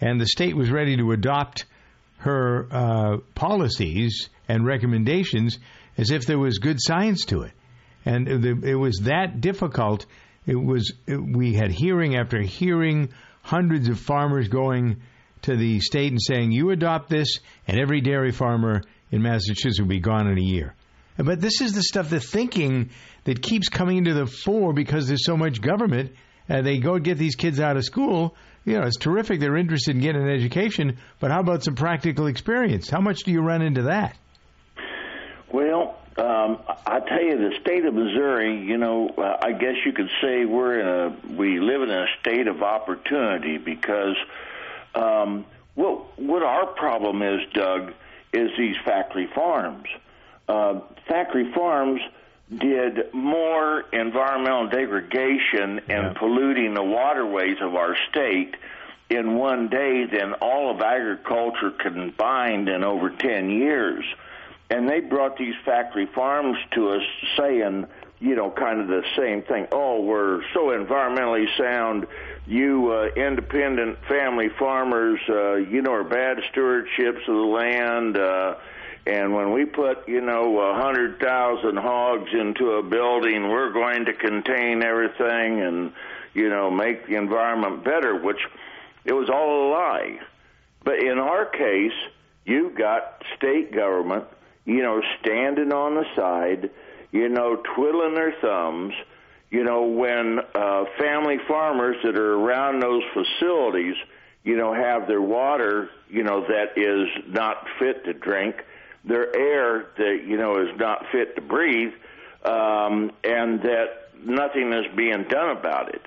[0.00, 1.64] and the state was ready to adopt
[2.18, 5.58] her uh, policies and recommendations
[5.98, 7.52] as if there was good science to it,
[8.04, 10.06] and it was that difficult.
[10.46, 13.10] It was it, we had hearing after hearing,
[13.42, 15.00] hundreds of farmers going
[15.46, 19.88] to the state and saying, you adopt this, and every dairy farmer in Massachusetts will
[19.88, 20.74] be gone in a year.
[21.16, 22.90] But this is the stuff, the thinking
[23.24, 26.12] that keeps coming into the fore because there's so much government.
[26.48, 28.34] Uh, they go get these kids out of school.
[28.64, 29.40] You know, it's terrific.
[29.40, 32.90] They're interested in getting an education, but how about some practical experience?
[32.90, 34.16] How much do you run into that?
[35.52, 39.92] Well, um, I tell you, the state of Missouri, you know, uh, I guess you
[39.92, 44.16] could say we're in a we live in a state of opportunity because
[44.96, 47.92] um, what what our problem is, Doug,
[48.32, 49.86] is these factory farms.
[50.48, 52.00] Uh, factory farms
[52.58, 58.54] did more environmental degradation and polluting the waterways of our state
[59.10, 64.04] in one day than all of agriculture combined in over 10 years.
[64.70, 67.02] And they brought these factory farms to us
[67.36, 67.86] saying,
[68.18, 69.66] you know, kind of the same thing.
[69.70, 72.06] Oh, we're so environmentally sound.
[72.46, 78.16] You uh, independent family farmers, uh, you know, are bad stewardships of the land.
[78.16, 78.54] Uh,
[79.04, 84.04] and when we put, you know, a hundred thousand hogs into a building, we're going
[84.04, 85.92] to contain everything and,
[86.34, 88.16] you know, make the environment better.
[88.16, 88.40] Which
[89.04, 90.20] it was all a lie.
[90.84, 91.98] But in our case,
[92.44, 94.24] you've got state government,
[94.64, 96.70] you know, standing on the side,
[97.10, 98.94] you know, twiddling their thumbs.
[99.50, 103.94] You know, when uh, family farmers that are around those facilities,
[104.42, 108.56] you know, have their water, you know, that is not fit to drink,
[109.04, 111.92] their air that, you know, is not fit to breathe,
[112.44, 116.02] um, and that nothing is being done about it.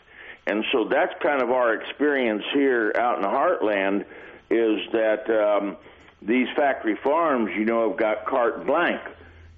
[0.46, 4.06] And so that's kind of our experience here out in the heartland
[4.50, 5.78] is that um,
[6.22, 9.02] these factory farms, you know, have got carte blanche,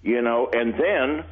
[0.03, 1.23] you know, and then,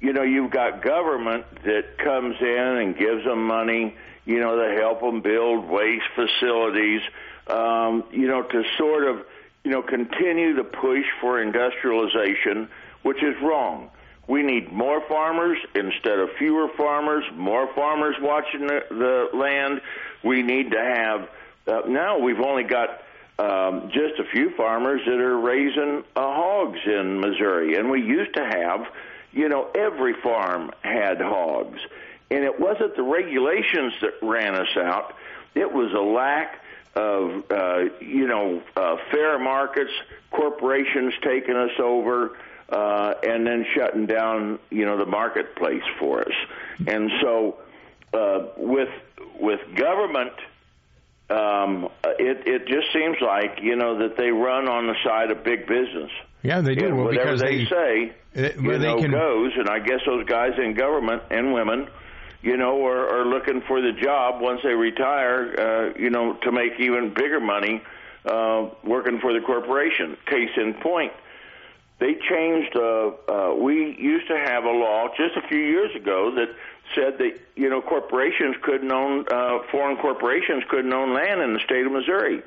[0.00, 4.80] you know, you've got government that comes in and gives them money, you know, to
[4.80, 7.00] help them build waste facilities,
[7.48, 9.24] um, you know, to sort of,
[9.64, 12.68] you know, continue the push for industrialization,
[13.02, 13.90] which is wrong.
[14.28, 19.80] We need more farmers instead of fewer farmers, more farmers watching the, the land.
[20.22, 21.28] We need to have,
[21.66, 23.02] uh, now we've only got
[23.38, 27.76] um, just a few farmers that are raising uh, hogs in Missouri.
[27.76, 28.86] And we used to have,
[29.32, 31.80] you know, every farm had hogs.
[32.30, 35.14] And it wasn't the regulations that ran us out,
[35.54, 36.62] it was a lack
[36.94, 39.92] of, uh, you know, uh, fair markets,
[40.30, 42.36] corporations taking us over.
[42.70, 46.34] Uh, and then shutting down, you know, the marketplace for us,
[46.86, 47.56] and so
[48.12, 48.90] uh, with
[49.40, 50.34] with government
[51.30, 51.88] um,
[52.18, 55.66] it it just seems like you know that they run on the side of big
[55.66, 56.10] business.
[56.42, 56.86] Yeah, they do.
[56.86, 59.52] And well, whatever because they, they say, you well, they know, can- goes.
[59.56, 61.88] And I guess those guys in government and women,
[62.42, 66.52] you know, are, are looking for the job once they retire, uh, you know, to
[66.52, 67.82] make even bigger money
[68.24, 70.16] uh, working for the corporation.
[70.26, 71.12] Case in point,
[71.98, 72.76] they changed.
[72.76, 76.54] Uh, uh, we used to have a law just a few years ago that
[76.94, 81.60] said that you know corporations couldn't own uh, foreign corporations couldn't own land in the
[81.60, 82.42] state of Missouri.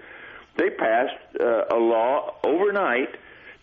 [0.56, 3.16] They passed uh, a law overnight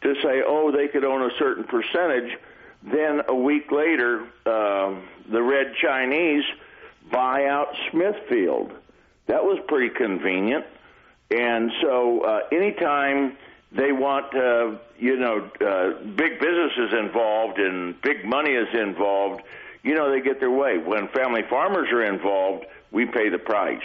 [0.03, 2.37] to say, oh, they could own a certain percentage.
[2.83, 6.45] Then a week later, um the Red Chinese
[7.11, 8.73] buy out Smithfield.
[9.27, 10.65] That was pretty convenient.
[11.31, 13.37] And so, uh, anytime
[13.73, 19.43] they want, uh, you know, uh, big businesses involved and big money is involved,
[19.83, 20.79] you know, they get their way.
[20.79, 23.83] When family farmers are involved, we pay the price.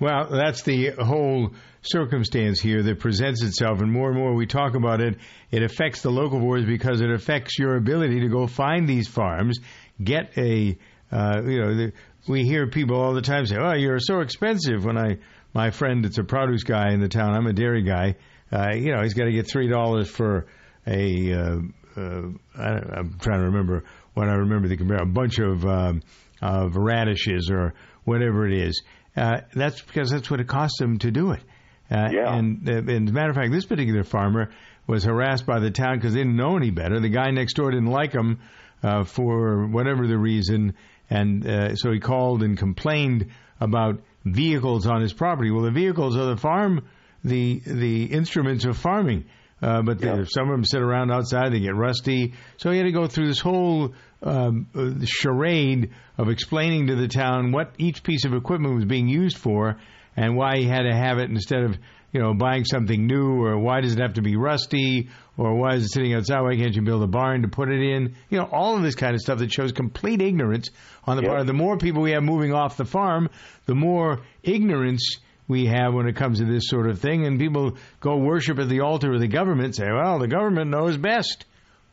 [0.00, 1.52] Well, that's the whole
[1.86, 5.18] circumstance here that presents itself, and more and more we talk about it.
[5.50, 9.58] It affects the local boards because it affects your ability to go find these farms,
[10.02, 10.76] get a,
[11.10, 11.92] uh, you know, the,
[12.28, 15.18] we hear people all the time say, "Oh, you're so expensive." When I,
[15.54, 17.34] my friend, it's a produce guy in the town.
[17.34, 18.16] I'm a dairy guy.
[18.50, 20.46] Uh, you know, he's got to get three dollars for
[20.86, 21.32] a.
[21.32, 21.58] Uh,
[21.96, 22.68] uh, I,
[22.98, 26.02] I'm trying to remember what I remember the compare a bunch of um,
[26.42, 28.82] of radishes or whatever it is.
[29.16, 31.42] Uh, that's because that's what it costs them to do it.
[31.90, 32.34] Uh, Yeah.
[32.34, 34.50] And, uh, and as a matter of fact, this particular farmer
[34.86, 37.00] was harassed by the town because they didn't know any better.
[37.00, 38.38] The guy next door didn't like him
[38.82, 40.74] uh, for whatever the reason,
[41.10, 43.26] and uh, so he called and complained
[43.60, 45.50] about vehicles on his property.
[45.50, 46.86] Well, the vehicles are the farm,
[47.24, 49.24] the the instruments of farming.
[49.62, 52.34] Uh, but the, some of them sit around outside, they get rusty.
[52.58, 57.08] So he had to go through this whole um, uh, charade of explaining to the
[57.08, 59.78] town what each piece of equipment was being used for
[60.16, 61.76] and why he had to have it instead of
[62.12, 65.74] you know buying something new or why does it have to be rusty or why
[65.74, 66.40] is it sitting outside?
[66.40, 68.16] Why can't you build a barn to put it in?
[68.30, 70.70] You know all of this kind of stuff that shows complete ignorance
[71.04, 73.28] on the part of the more people we have moving off the farm
[73.66, 77.24] the more ignorance we have when it comes to this sort of thing.
[77.24, 80.96] And people go worship at the altar of the government say well the government knows
[80.96, 81.44] best.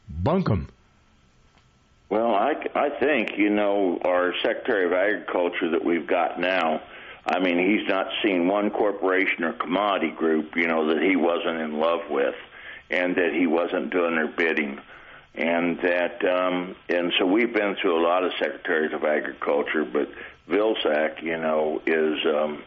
[0.09, 0.67] Bunk 'em.
[2.09, 6.81] Well, I, I think, you know, our Secretary of Agriculture that we've got now,
[7.25, 11.61] I mean, he's not seen one corporation or commodity group, you know, that he wasn't
[11.61, 12.35] in love with
[12.89, 14.79] and that he wasn't doing their bidding.
[15.35, 20.09] And that, um, and so we've been through a lot of secretaries of agriculture, but
[20.49, 22.61] Vilsack, you know, is, um,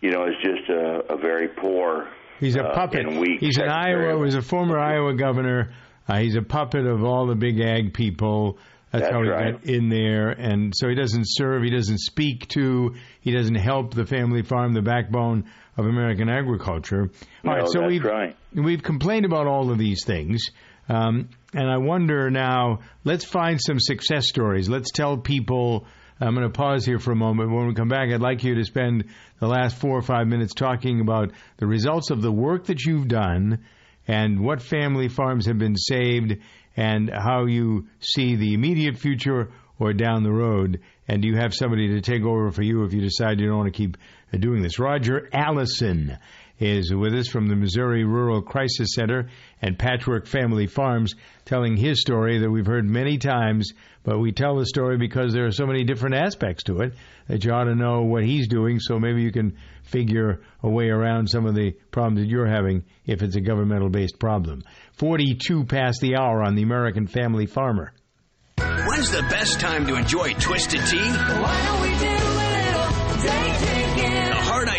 [0.00, 2.08] you know, is just a, a very poor.
[2.40, 3.06] He's a uh, puppet.
[3.40, 3.68] He's an.
[3.68, 4.16] Iowa.
[4.16, 5.72] Was a former Iowa governor.
[6.08, 8.58] Uh, he's a puppet of all the big ag people.
[8.92, 9.52] That's, That's how he right.
[9.60, 11.64] got in there, and so he doesn't serve.
[11.64, 12.94] He doesn't speak to.
[13.20, 17.10] He doesn't help the family farm, the backbone of American agriculture.
[17.42, 18.36] No, all right, so we've right.
[18.54, 20.50] we've complained about all of these things.
[20.88, 24.68] Um, and I wonder now, let's find some success stories.
[24.68, 25.86] Let's tell people.
[26.18, 27.50] I'm going to pause here for a moment.
[27.50, 29.04] When we come back, I'd like you to spend
[29.38, 33.06] the last four or five minutes talking about the results of the work that you've
[33.06, 33.66] done
[34.08, 36.36] and what family farms have been saved
[36.76, 40.80] and how you see the immediate future or down the road.
[41.08, 43.58] And do you have somebody to take over for you if you decide you don't
[43.58, 43.96] want to keep
[44.38, 44.78] doing this?
[44.78, 46.18] Roger Allison
[46.58, 49.28] is with us from the Missouri Rural Crisis Center
[49.60, 54.56] and Patchwork Family Farms, telling his story that we've heard many times, but we tell
[54.56, 56.94] the story because there are so many different aspects to it
[57.28, 60.88] that you ought to know what he's doing, so maybe you can figure a way
[60.88, 64.62] around some of the problems that you're having if it's a governmental based problem.
[64.94, 67.92] 42 past the hour on the American Family Farmer.
[68.58, 71.12] When's the best time to enjoy Twisted Tea?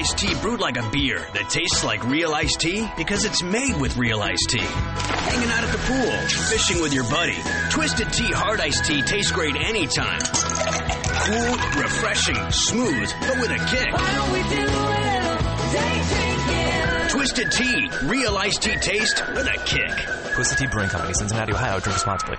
[0.08, 3.76] Iced tea brewed like a beer that tastes like real iced tea because it's made
[3.76, 4.60] with real iced tea.
[4.60, 6.12] Hanging out at the pool,
[6.48, 7.36] fishing with your buddy.
[7.72, 10.22] Twisted Tea hard iced tea tastes great anytime.
[10.22, 13.92] Cool, refreshing, smooth, but with a kick.
[13.92, 15.38] Why don't we do a little
[15.76, 17.10] day drinking?
[17.10, 20.36] Twisted Tea, real iced tea taste with a kick.
[20.36, 21.82] Twisted Tea Brewing Company, Cincinnati, Ohio.
[21.82, 22.38] Drink responsibly.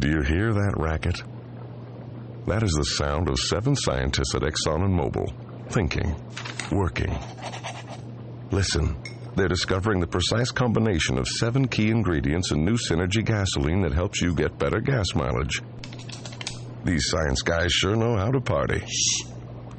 [0.00, 1.22] Do you hear that racket?
[2.48, 5.32] That is the sound of seven scientists at Exxon and Mobil
[5.72, 6.14] thinking,
[6.70, 7.18] working.
[8.50, 8.96] Listen,
[9.34, 14.20] they're discovering the precise combination of seven key ingredients in new Synergy gasoline that helps
[14.20, 15.62] you get better gas mileage.
[16.84, 18.82] These science guys sure know how to party.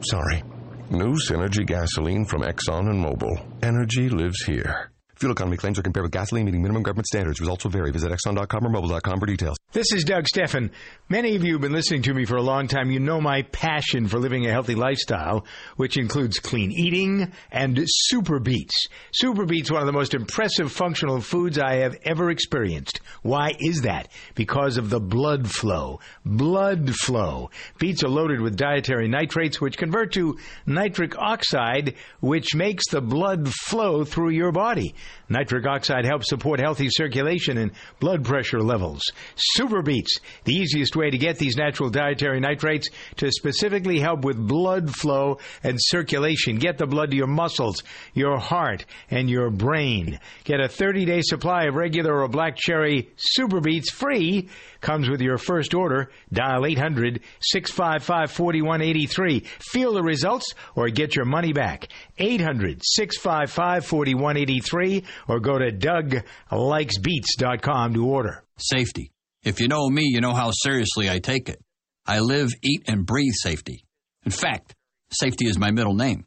[0.02, 0.44] Sorry.
[0.89, 3.46] New Synergy gasoline from Exxon and Mobil.
[3.62, 4.93] Energy lives here.
[5.24, 7.39] Fuel economy claims are compared with gasoline meeting minimum government standards.
[7.39, 7.91] Results will vary.
[7.91, 9.55] Visit Exxon.com or Mobil.com for details.
[9.71, 10.69] This is Doug Stephan.
[11.07, 12.91] Many of you have been listening to me for a long time.
[12.91, 15.45] You know my passion for living a healthy lifestyle,
[15.78, 18.88] which includes clean eating and Super Beets.
[19.13, 22.99] Super Beets, one of the most impressive functional foods I have ever experienced.
[23.21, 24.09] Why is that?
[24.36, 26.01] Because of the blood flow.
[26.26, 27.49] Blood flow.
[27.80, 33.49] Beets are loaded with dietary nitrates, which convert to nitric oxide, which makes the blood
[33.53, 34.93] flow through your body.
[35.30, 39.01] Nitric oxide helps support healthy circulation and blood pressure levels.
[39.36, 44.38] Super Beets, the easiest way to get these natural dietary nitrates to specifically help with
[44.38, 46.57] blood flow and circulation.
[46.57, 47.84] Get the blood to your muscles,
[48.14, 50.20] your heart, and your brain.
[50.43, 54.49] Get a 30 day supply of regular or black cherry Super Beets free.
[54.82, 56.11] Comes with your first order.
[56.32, 59.39] Dial 800 655 4183.
[59.39, 61.88] Feel the results or get your money back.
[62.18, 68.43] 800 655 4183 or go to DougLikesBeets.com to order.
[68.57, 69.11] Safety.
[69.43, 71.59] If you know me, you know how seriously I take it.
[72.05, 73.84] I live, eat, and breathe safety.
[74.26, 74.74] In fact,
[75.11, 76.26] safety is my middle name.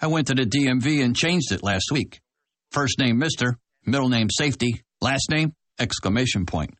[0.00, 2.20] I went to the DMV and changed it last week.
[2.70, 6.74] First name Mr., middle name Safety, last name exclamation point.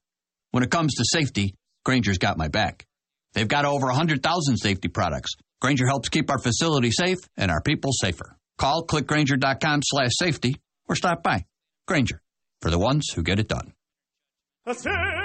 [0.51, 1.55] When it comes to safety,
[1.85, 2.87] Grainger's got my back.
[3.35, 5.33] They've got over 100,000 safety products.
[5.61, 8.37] Grainger helps keep our facility safe and our people safer.
[8.59, 10.57] Call clickgrainger.com slash safety
[10.89, 11.45] or stop by.
[11.87, 12.21] Grainger,
[12.61, 13.73] for the ones who get it done.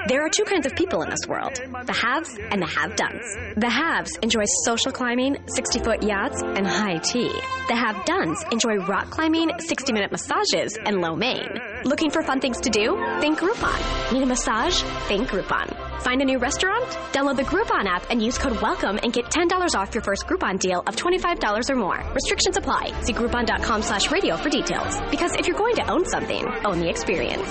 [0.07, 3.37] There are two kinds of people in this world the haves and the have dones.
[3.55, 7.31] The haves enjoy social climbing, 60 foot yachts, and high tea.
[7.67, 11.59] The have dones enjoy rock climbing, 60 minute massages, and lo mein.
[11.83, 12.95] Looking for fun things to do?
[13.19, 14.11] Think Groupon.
[14.13, 14.81] Need a massage?
[15.07, 16.01] Think Groupon.
[16.01, 16.87] Find a new restaurant?
[17.11, 20.57] Download the Groupon app and use code WELCOME and get $10 off your first Groupon
[20.59, 22.03] deal of $25 or more.
[22.13, 23.01] Restrictions apply.
[23.03, 24.99] See Groupon.com slash radio for details.
[25.11, 27.49] Because if you're going to own something, own the experience.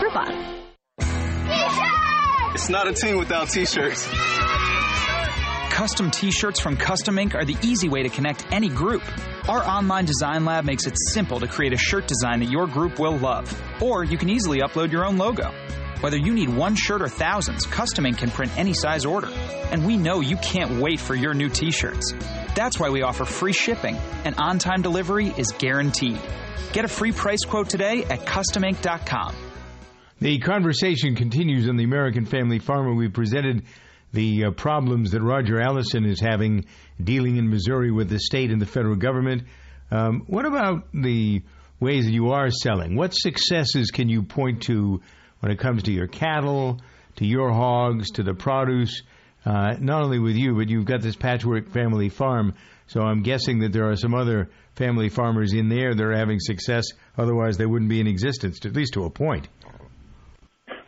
[0.00, 0.57] Groupon.
[2.58, 4.08] It's not a team without t-shirts.
[5.70, 9.04] Custom t-shirts from Custom Ink are the easy way to connect any group.
[9.48, 12.98] Our online design lab makes it simple to create a shirt design that your group
[12.98, 13.46] will love.
[13.80, 15.52] Or you can easily upload your own logo.
[16.00, 19.28] Whether you need one shirt or thousands, Custom Ink can print any size order.
[19.70, 22.12] And we know you can't wait for your new t-shirts.
[22.56, 26.20] That's why we offer free shipping, and on-time delivery is guaranteed.
[26.72, 29.47] Get a free price quote today at customink.com.
[30.20, 32.92] The conversation continues on the American Family Farmer.
[32.92, 33.62] We presented
[34.12, 36.64] the uh, problems that Roger Allison is having
[37.00, 39.44] dealing in Missouri with the state and the federal government.
[39.92, 41.42] Um, what about the
[41.78, 42.96] ways that you are selling?
[42.96, 45.00] What successes can you point to
[45.38, 46.80] when it comes to your cattle,
[47.16, 49.02] to your hogs, to the produce?
[49.44, 52.54] Uh, not only with you, but you've got this patchwork family farm.
[52.88, 56.40] So I'm guessing that there are some other family farmers in there that are having
[56.40, 56.86] success.
[57.16, 59.46] Otherwise, they wouldn't be in existence, at least to a point.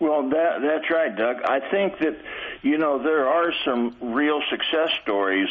[0.01, 1.43] Well, that that's right, Doug.
[1.45, 2.17] I think that
[2.63, 5.49] you know there are some real success stories,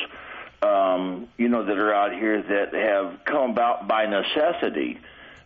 [0.64, 5.00] um, you know, that are out here that have come about by necessity,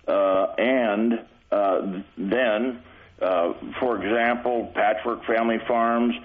[0.07, 1.19] uh, and
[1.51, 2.81] uh, then
[3.21, 6.15] Uh, for example, Patchwork Family Farms,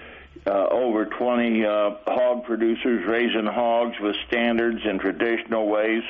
[0.46, 6.02] uh, over 20 uh, hog producers raising hogs with standards and traditional ways.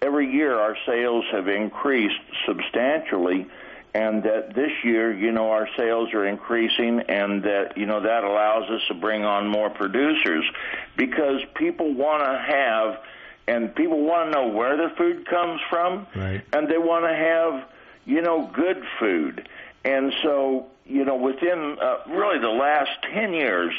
[0.00, 3.46] Every year, our sales have increased substantially,
[3.94, 8.24] and that this year, you know, our sales are increasing, and that you know that
[8.24, 10.44] allows us to bring on more producers
[10.96, 13.00] because people want to have,
[13.46, 16.40] and people want to know where their food comes from, Right.
[16.52, 17.68] and they want to have,
[18.06, 19.48] you know, good food.
[19.84, 23.74] And so, you know, within uh, really the last 10 years,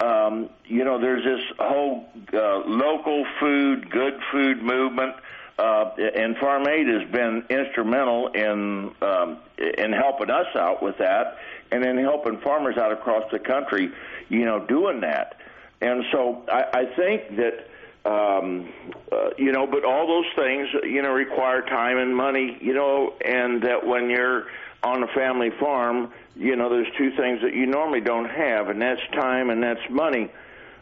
[0.00, 5.14] um, you know, there's this whole uh, local food, good food movement.
[5.14, 5.20] Uh,
[5.58, 11.38] and Farm Aid has been instrumental in um, in helping us out with that,
[11.72, 13.90] and in helping farmers out across the country,
[14.28, 15.36] you know, doing that.
[15.80, 17.68] And so I, I think that
[18.04, 18.72] um,
[19.10, 23.14] uh, you know, but all those things, you know, require time and money, you know,
[23.24, 24.46] and that when you're
[24.82, 28.80] on a family farm, you know, there's two things that you normally don't have, and
[28.80, 30.30] that's time and that's money.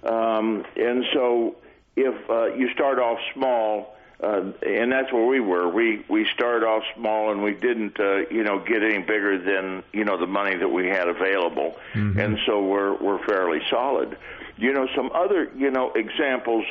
[0.02, 1.56] Um, and so
[1.96, 5.68] if uh, you start off small, uh, and that's where we were.
[5.68, 9.82] We we started off small, and we didn't, uh, you know, get any bigger than
[9.92, 11.76] you know the money that we had available,
[12.18, 14.16] and so we're we're fairly solid.
[14.56, 16.64] You know, some other you know examples,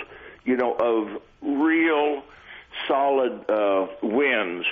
[0.46, 2.24] you know, of real
[2.88, 4.66] solid uh, wins.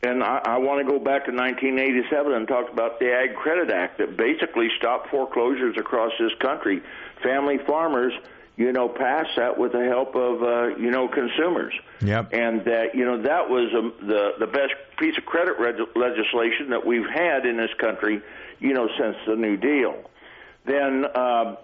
[0.00, 3.70] And I, I want to go back to 1987 and talk about the Ag Credit
[3.70, 6.82] Act that basically stopped foreclosures across this country.
[7.22, 8.12] Family farmers,
[8.58, 11.72] you know, passed that with the help of, uh, you know, consumers.
[12.00, 12.34] Yep.
[12.34, 16.70] And that, you know, that was um, the the best piece of credit reg- legislation
[16.70, 18.20] that we've had in this country,
[18.58, 19.94] you know, since the New Deal.
[20.64, 21.54] Then uh,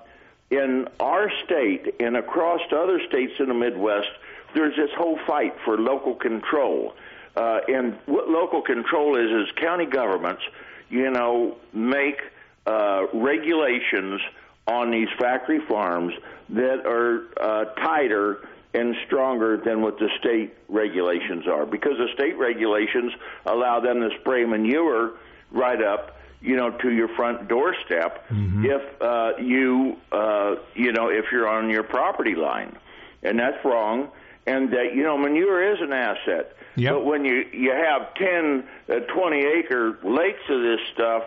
[0.50, 4.08] in our state and across other states in the Midwest,
[4.54, 6.94] there's this whole fight for local control.
[7.36, 10.42] Uh, and what local control is is county governments,
[10.90, 12.20] you know, make
[12.66, 14.20] uh, regulations
[14.68, 16.14] on these factory farms
[16.54, 21.64] that are uh, tighter and stronger than what the state regulations are.
[21.64, 23.12] Because the state regulations
[23.46, 25.12] allow them to spray manure
[25.50, 28.26] right up you know to your front doorstep
[28.64, 32.76] if uh, you uh, you know if you're on your property line.
[33.22, 34.10] And that's wrong.
[34.46, 36.56] And that you know manure is an asset.
[36.94, 41.24] But when you you have 10 uh, 20 acre lakes of this stuff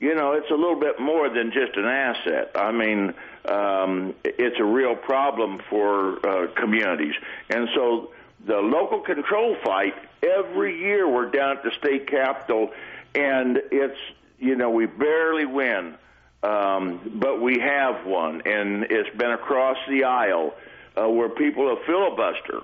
[0.00, 2.50] you know, it's a little bit more than just an asset.
[2.54, 3.14] I mean,
[3.44, 7.14] um, it's a real problem for uh, communities.
[7.50, 8.10] And so
[8.46, 12.70] the local control fight, every year we're down at the state capitol,
[13.14, 13.98] and it's,
[14.38, 15.94] you know, we barely win,
[16.42, 18.42] um, but we have won.
[18.46, 20.54] And it's been across the aisle
[20.96, 22.62] uh, where people have filibuster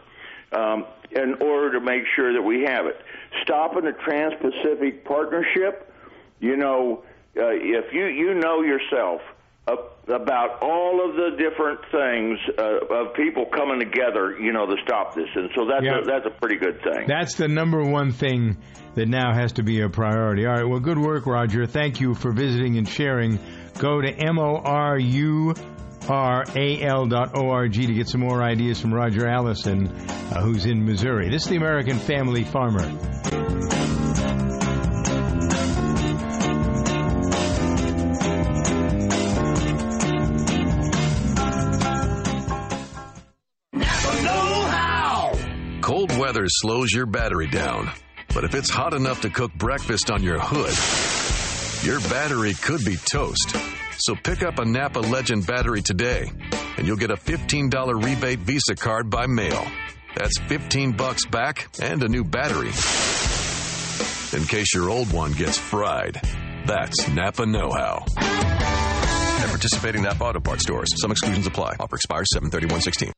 [0.52, 3.00] um, in order to make sure that we have it.
[3.42, 5.92] Stopping the Trans Pacific Partnership,
[6.40, 7.04] you know,
[7.36, 9.20] uh, if you you know yourself
[10.08, 15.14] about all of the different things uh, of people coming together, you know, to stop
[15.14, 16.00] this, and so that's Yeah.
[16.00, 17.06] a, that's a pretty good thing.
[17.06, 18.56] That's the number one thing
[18.94, 20.46] that now has to be a priority.
[20.46, 21.66] All right, well, good work, Roger.
[21.66, 23.38] Thank you for visiting and sharing.
[23.78, 25.54] Go to M O R U
[26.08, 29.86] R A L dot O R G to get some more ideas from Roger Allison,
[29.88, 31.28] uh, who's in Missouri.
[31.30, 32.90] This is the American Family Farmer.
[46.20, 47.90] Weather slows your battery down.
[48.34, 50.74] But if it's hot enough to cook breakfast on your hood,
[51.82, 53.56] your battery could be toast.
[53.96, 56.30] So pick up a Napa Legend battery today,
[56.76, 59.66] and you'll get a $15 rebate Visa card by mail.
[60.14, 62.68] That's 15 bucks back and a new battery.
[64.38, 66.20] In case your old one gets fried.
[66.66, 68.04] That's Napa Know How.
[68.18, 71.76] At participating Napa Auto Parts stores, some exclusions apply.
[71.80, 73.12] Offer expires 73116.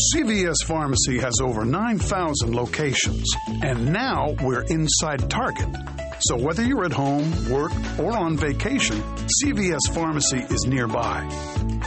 [0.00, 3.28] CVS Pharmacy has over 9,000 locations,
[3.62, 5.68] and now we're inside Target.
[6.20, 8.96] So whether you're at home, work, or on vacation,
[9.42, 11.28] CVS Pharmacy is nearby.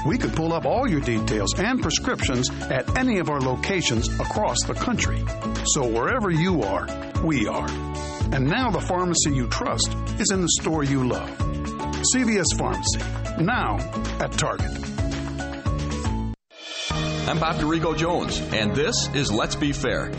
[0.05, 4.61] We could pull up all your details and prescriptions at any of our locations across
[4.67, 5.23] the country.
[5.73, 6.87] So wherever you are,
[7.23, 7.69] we are.
[8.31, 11.35] And now the pharmacy you trust is in the store you love.
[12.13, 12.99] CVS Pharmacy,
[13.43, 13.77] now
[14.19, 14.92] at Target.
[17.25, 20.11] I'm Bob Dorigo Jones, and this is Let's Be Fair.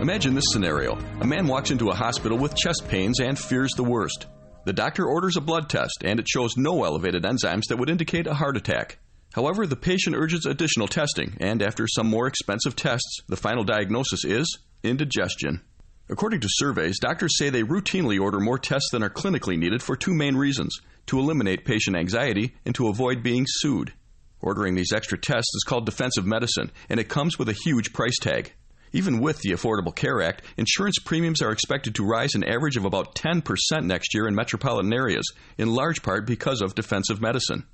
[0.00, 3.84] Imagine this scenario a man walks into a hospital with chest pains and fears the
[3.84, 4.24] worst.
[4.64, 8.26] The doctor orders a blood test, and it shows no elevated enzymes that would indicate
[8.26, 8.98] a heart attack.
[9.34, 14.24] However, the patient urges additional testing, and after some more expensive tests, the final diagnosis
[14.24, 15.60] is indigestion.
[16.08, 19.96] According to surveys, doctors say they routinely order more tests than are clinically needed for
[19.96, 20.78] two main reasons
[21.08, 23.92] to eliminate patient anxiety and to avoid being sued.
[24.40, 28.18] Ordering these extra tests is called defensive medicine, and it comes with a huge price
[28.20, 28.52] tag.
[28.92, 32.84] Even with the Affordable Care Act, insurance premiums are expected to rise an average of
[32.84, 33.42] about 10%
[33.82, 37.66] next year in metropolitan areas, in large part because of defensive medicine.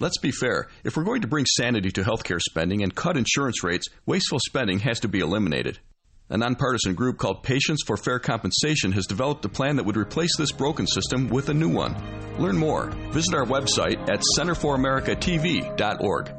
[0.00, 0.68] Let's be fair.
[0.84, 4.80] If we're going to bring sanity to healthcare spending and cut insurance rates, wasteful spending
[4.80, 5.78] has to be eliminated.
[6.30, 10.36] A nonpartisan group called Patients for Fair Compensation has developed a plan that would replace
[10.36, 11.96] this broken system with a new one.
[12.38, 12.90] Learn more.
[13.12, 16.34] Visit our website at centerforamericatv.org.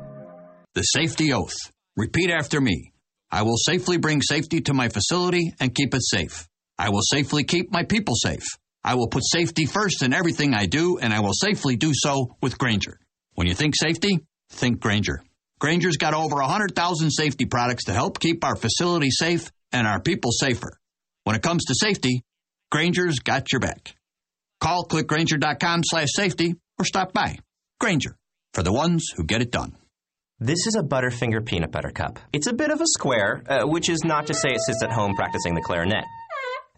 [0.75, 1.55] The safety oath.
[1.97, 2.91] Repeat after me.
[3.31, 6.47] I will safely bring safety to my facility and keep it safe.
[6.77, 8.45] I will safely keep my people safe.
[8.83, 12.37] I will put safety first in everything I do, and I will safely do so
[12.43, 12.99] with Grainger.
[13.33, 14.19] When you think safety,
[14.51, 15.23] think Grainger.
[15.57, 20.31] Grainger's got over 100,000 safety products to help keep our facility safe and our people
[20.31, 20.71] safer.
[21.23, 22.23] When it comes to safety,
[22.71, 23.95] Grainger's got your back.
[24.59, 27.37] Call clickgrainger.com slash safety or stop by.
[27.79, 28.15] Grainger,
[28.53, 29.75] for the ones who get it done.
[30.39, 32.19] This is a Butterfinger peanut butter cup.
[32.31, 34.91] It's a bit of a square, uh, which is not to say it sits at
[34.91, 36.05] home practicing the clarinet.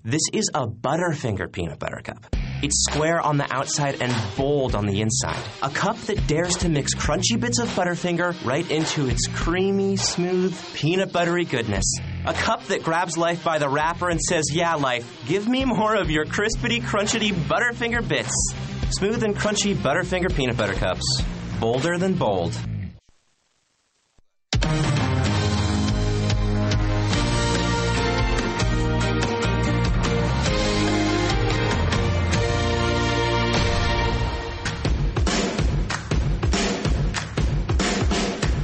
[0.04, 2.26] This is a Butterfinger peanut butter cup.
[2.64, 5.44] It's square on the outside and bold on the inside.
[5.62, 10.58] A cup that dares to mix crunchy bits of Butterfinger right into its creamy, smooth,
[10.74, 11.86] peanut buttery goodness.
[12.24, 15.96] A cup that grabs life by the wrapper and says, Yeah, life, give me more
[15.96, 18.54] of your crispity, crunchity Butterfinger bits.
[18.92, 21.24] Smooth and crunchy Butterfinger peanut butter cups.
[21.60, 22.54] Bolder than bold.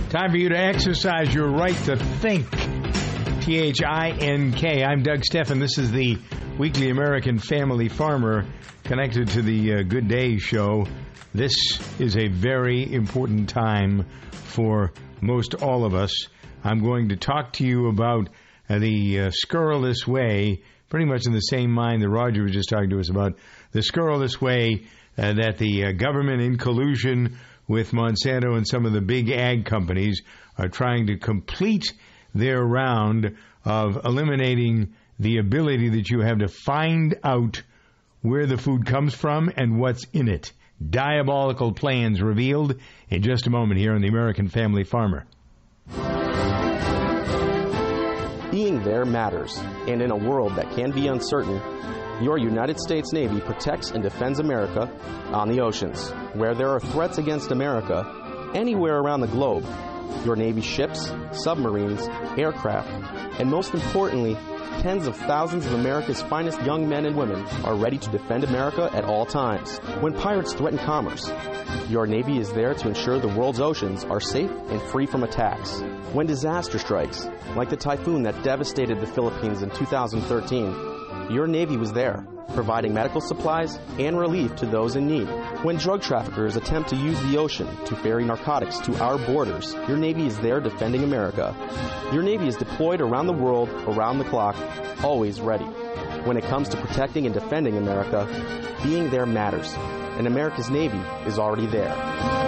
[0.09, 2.66] Time for you to exercise your right to think.
[3.47, 4.83] T H I N K.
[4.83, 5.59] I'm Doug Stephan.
[5.59, 6.17] This is the
[6.57, 8.45] Weekly American Family Farmer
[8.83, 10.85] connected to the uh, Good Day Show.
[11.33, 11.55] This
[11.97, 14.91] is a very important time for
[15.21, 16.27] most all of us.
[16.61, 18.27] I'm going to talk to you about
[18.69, 22.67] uh, the uh, scurrilous way, pretty much in the same mind that Roger was just
[22.67, 23.37] talking to us about,
[23.71, 24.87] the scurrilous way
[25.17, 29.63] uh, that the uh, government, in collusion with Monsanto and some of the big ag
[29.63, 30.21] companies,
[30.57, 31.93] are trying to complete
[32.37, 33.35] their round
[33.65, 37.61] of eliminating the ability that you have to find out
[38.21, 40.51] where the food comes from and what's in it.
[40.89, 42.75] Diabolical plans revealed
[43.09, 45.25] in just a moment here on the American Family Farmer.
[48.51, 49.57] Being there matters,
[49.87, 51.59] and in a world that can be uncertain,
[52.21, 54.91] your United States Navy protects and defends America
[55.31, 56.09] on the oceans.
[56.33, 59.65] Where there are threats against America, anywhere around the globe,
[60.25, 62.89] your Navy ships, submarines, aircraft,
[63.39, 64.35] and most importantly,
[64.81, 68.89] tens of thousands of America's finest young men and women are ready to defend America
[68.93, 69.77] at all times.
[70.01, 71.31] When pirates threaten commerce,
[71.89, 75.81] your Navy is there to ensure the world's oceans are safe and free from attacks.
[76.13, 80.96] When disaster strikes, like the typhoon that devastated the Philippines in 2013,
[81.29, 85.27] your Navy was there, providing medical supplies and relief to those in need.
[85.63, 89.97] When drug traffickers attempt to use the ocean to ferry narcotics to our borders, your
[89.97, 91.55] Navy is there defending America.
[92.13, 94.55] Your Navy is deployed around the world, around the clock,
[95.03, 95.65] always ready.
[96.25, 98.27] When it comes to protecting and defending America,
[98.83, 99.73] being there matters,
[100.17, 102.46] and America's Navy is already there.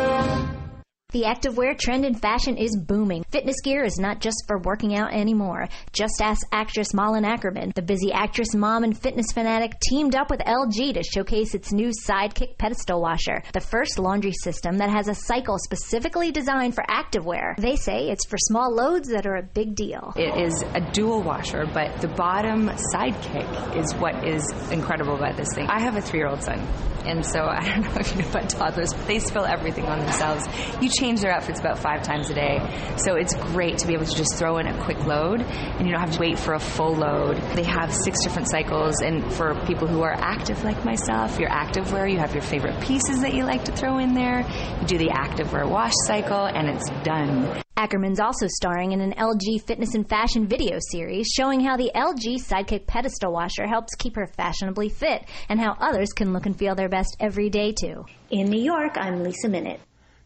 [1.11, 3.23] The activewear trend in fashion is booming.
[3.31, 5.67] Fitness gear is not just for working out anymore.
[5.91, 7.73] Just ask actress Malin Akerman.
[7.73, 11.89] The busy actress, mom, and fitness fanatic teamed up with LG to showcase its new
[12.07, 17.57] Sidekick pedestal washer, the first laundry system that has a cycle specifically designed for activewear.
[17.57, 20.13] They say it's for small loads that are a big deal.
[20.15, 25.49] It is a dual washer, but the bottom sidekick is what is incredible about this
[25.55, 25.65] thing.
[25.71, 26.59] I have a three year old son,
[27.03, 29.97] and so I don't know if you know about toddlers, but they spill everything on
[29.97, 30.45] themselves.
[30.79, 32.59] You change their outfits about five times a day,
[32.97, 35.91] so it's great to be able to just throw in a quick load, and you
[35.91, 37.37] don't have to wait for a full load.
[37.55, 41.91] They have six different cycles, and for people who are active like myself, your active
[41.91, 44.41] wear, you have your favorite pieces that you like to throw in there.
[44.81, 47.63] You do the active wear wash cycle, and it's done.
[47.77, 52.43] Akerman's also starring in an LG fitness and fashion video series showing how the LG
[52.43, 56.75] Sidekick pedestal washer helps keep her fashionably fit and how others can look and feel
[56.75, 58.03] their best every day too.
[58.31, 59.79] In New York, I'm Lisa Minute.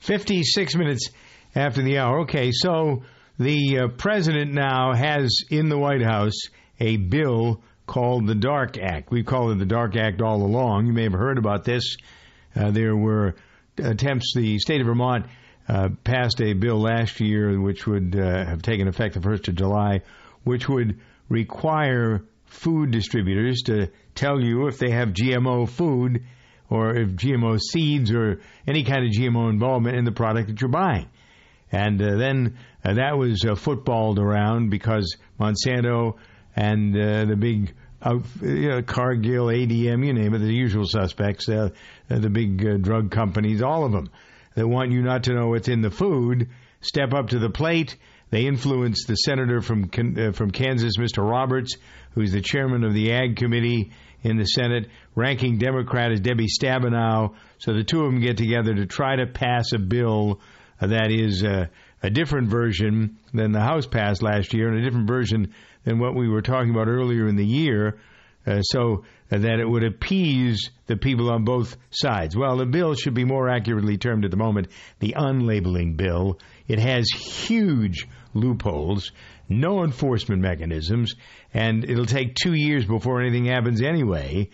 [0.04, 1.10] 56 minutes
[1.56, 2.22] after the hour.
[2.22, 3.04] Okay, so
[3.39, 6.38] the uh, president now has in the White House
[6.80, 9.12] a bill called the Dark Act.
[9.12, 10.88] We've called it the Dark Act all along.
[10.88, 11.95] You may have heard about this.
[12.54, 13.36] Uh, there were
[13.78, 15.26] attempts, the state of Vermont
[15.70, 19.56] uh, passed a bill last year which would uh, have taken effect the 1st of
[19.56, 20.01] July,
[20.43, 20.99] which would
[21.30, 26.26] require food distributors to tell you if they have GMO food
[26.74, 30.69] or if GMO seeds or any kind of GMO involvement in the product that you're
[30.69, 31.07] buying.
[31.71, 36.15] And uh, then uh, that was uh, footballed around because Monsanto
[36.55, 41.47] and uh, the big out, you know, Cargill, ADM, you name it, the usual suspects,
[41.47, 41.69] uh,
[42.09, 44.09] uh, the big uh, drug companies, all of them,
[44.55, 46.49] that want you not to know what's in the food,
[46.82, 47.95] step up to the plate.
[48.34, 51.23] They influence the senator from uh, from Kansas, Mr.
[51.23, 51.77] Roberts,
[52.15, 53.91] who's the chairman of the Ag Committee
[54.23, 54.88] in the Senate.
[55.13, 57.36] Ranking Democrat is Debbie Stabenow.
[57.59, 60.41] So the two of them get together to try to pass a bill
[60.81, 61.67] uh, that is uh,
[62.01, 65.53] a different version than the House passed last year, and a different version
[65.84, 67.99] than what we were talking about earlier in the year,
[68.47, 72.36] uh, so that it would appease the people on both sides.
[72.36, 76.39] Well, the bill should be more accurately termed at the moment the unlabeling bill.
[76.67, 79.11] It has huge loopholes,
[79.49, 81.13] no enforcement mechanisms,
[81.53, 84.49] and it'll take two years before anything happens anyway.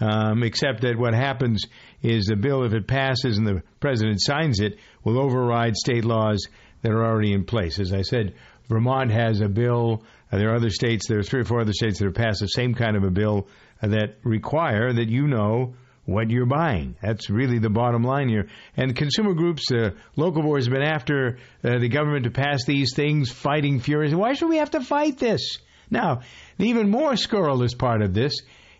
[0.00, 1.66] Um, except that what happens
[2.02, 6.48] is the bill, if it passes and the president signs it, will override state laws
[6.82, 7.78] that are already in place.
[7.78, 8.34] As I said,
[8.68, 10.02] Vermont has a bill.
[10.32, 12.40] Uh, there are other states, there are three or four other states that have passed
[12.40, 13.46] the same kind of a bill
[13.80, 15.74] uh, that require that you know
[16.06, 16.96] what you're buying.
[17.00, 18.48] That's really the bottom line here.
[18.76, 22.94] And consumer groups, uh, local boards have been after uh, the government to pass these
[22.94, 24.16] things, fighting furiously.
[24.16, 25.58] Why should we have to fight this?
[25.90, 26.20] Now,
[26.58, 28.34] the even more scurrilous part of this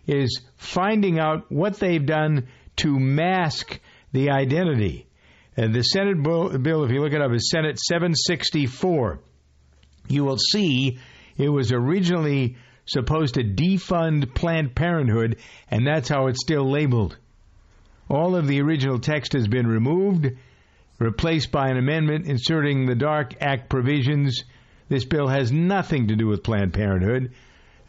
[0.07, 2.47] is finding out what they've done
[2.77, 3.79] to mask
[4.11, 5.07] the identity.
[5.57, 9.19] And the Senate bill, if you look it up, is Senate 764.
[10.07, 10.99] You will see
[11.37, 15.37] it was originally supposed to defund Planned Parenthood,
[15.69, 17.17] and that's how it's still labeled.
[18.09, 20.27] All of the original text has been removed,
[20.99, 24.43] replaced by an amendment inserting the Dark Act provisions.
[24.87, 27.33] This bill has nothing to do with Planned Parenthood.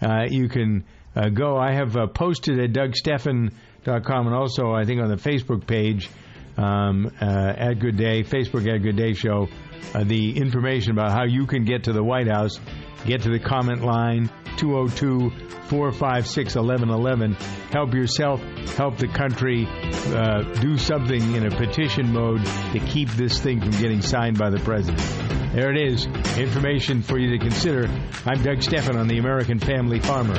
[0.01, 0.85] Uh, you can
[1.15, 1.57] uh, go.
[1.57, 6.09] I have uh, posted at DougStephan.com and also, I think, on the Facebook page
[6.57, 9.49] um, uh, at Good Day, Facebook at Good Day Show,
[9.95, 12.59] uh, the information about how you can get to the White House,
[13.05, 15.31] get to the comment line, 202
[15.69, 17.35] 456 1111.
[17.73, 18.41] Help yourself,
[18.77, 23.71] help the country, uh, do something in a petition mode to keep this thing from
[23.73, 25.01] getting signed by the president.
[25.53, 26.07] There it is.
[26.39, 27.89] Information for you to consider.
[28.25, 30.37] I'm Doug Stephan on the American Family Farmer.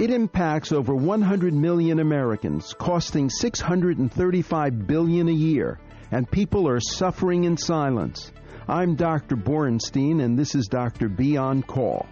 [0.00, 5.78] It impacts over 100 million Americans, costing 635 billion a year,
[6.10, 8.32] and people are suffering in silence.
[8.66, 9.36] I'm Dr.
[9.36, 11.08] Borenstein, and this is Dr.
[11.08, 12.06] B on Call.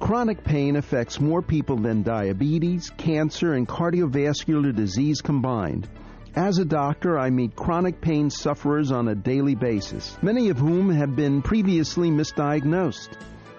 [0.00, 5.88] Chronic pain affects more people than diabetes, cancer, and cardiovascular disease combined.
[6.34, 10.90] As a doctor, I meet chronic pain sufferers on a daily basis, many of whom
[10.90, 13.10] have been previously misdiagnosed.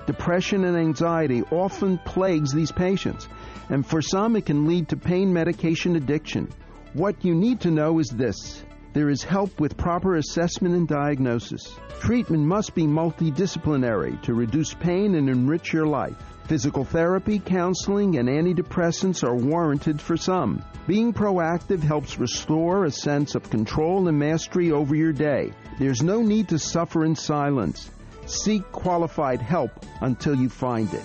[0.07, 3.29] Depression and anxiety often plagues these patients,
[3.69, 6.49] and for some it can lead to pain medication addiction.
[6.93, 8.63] What you need to know is this.
[8.93, 11.77] There is help with proper assessment and diagnosis.
[12.01, 16.17] Treatment must be multidisciplinary to reduce pain and enrich your life.
[16.45, 20.61] Physical therapy, counseling, and antidepressants are warranted for some.
[20.87, 25.53] Being proactive helps restore a sense of control and mastery over your day.
[25.79, 27.89] There's no need to suffer in silence.
[28.25, 29.71] Seek qualified help
[30.01, 31.03] until you find it.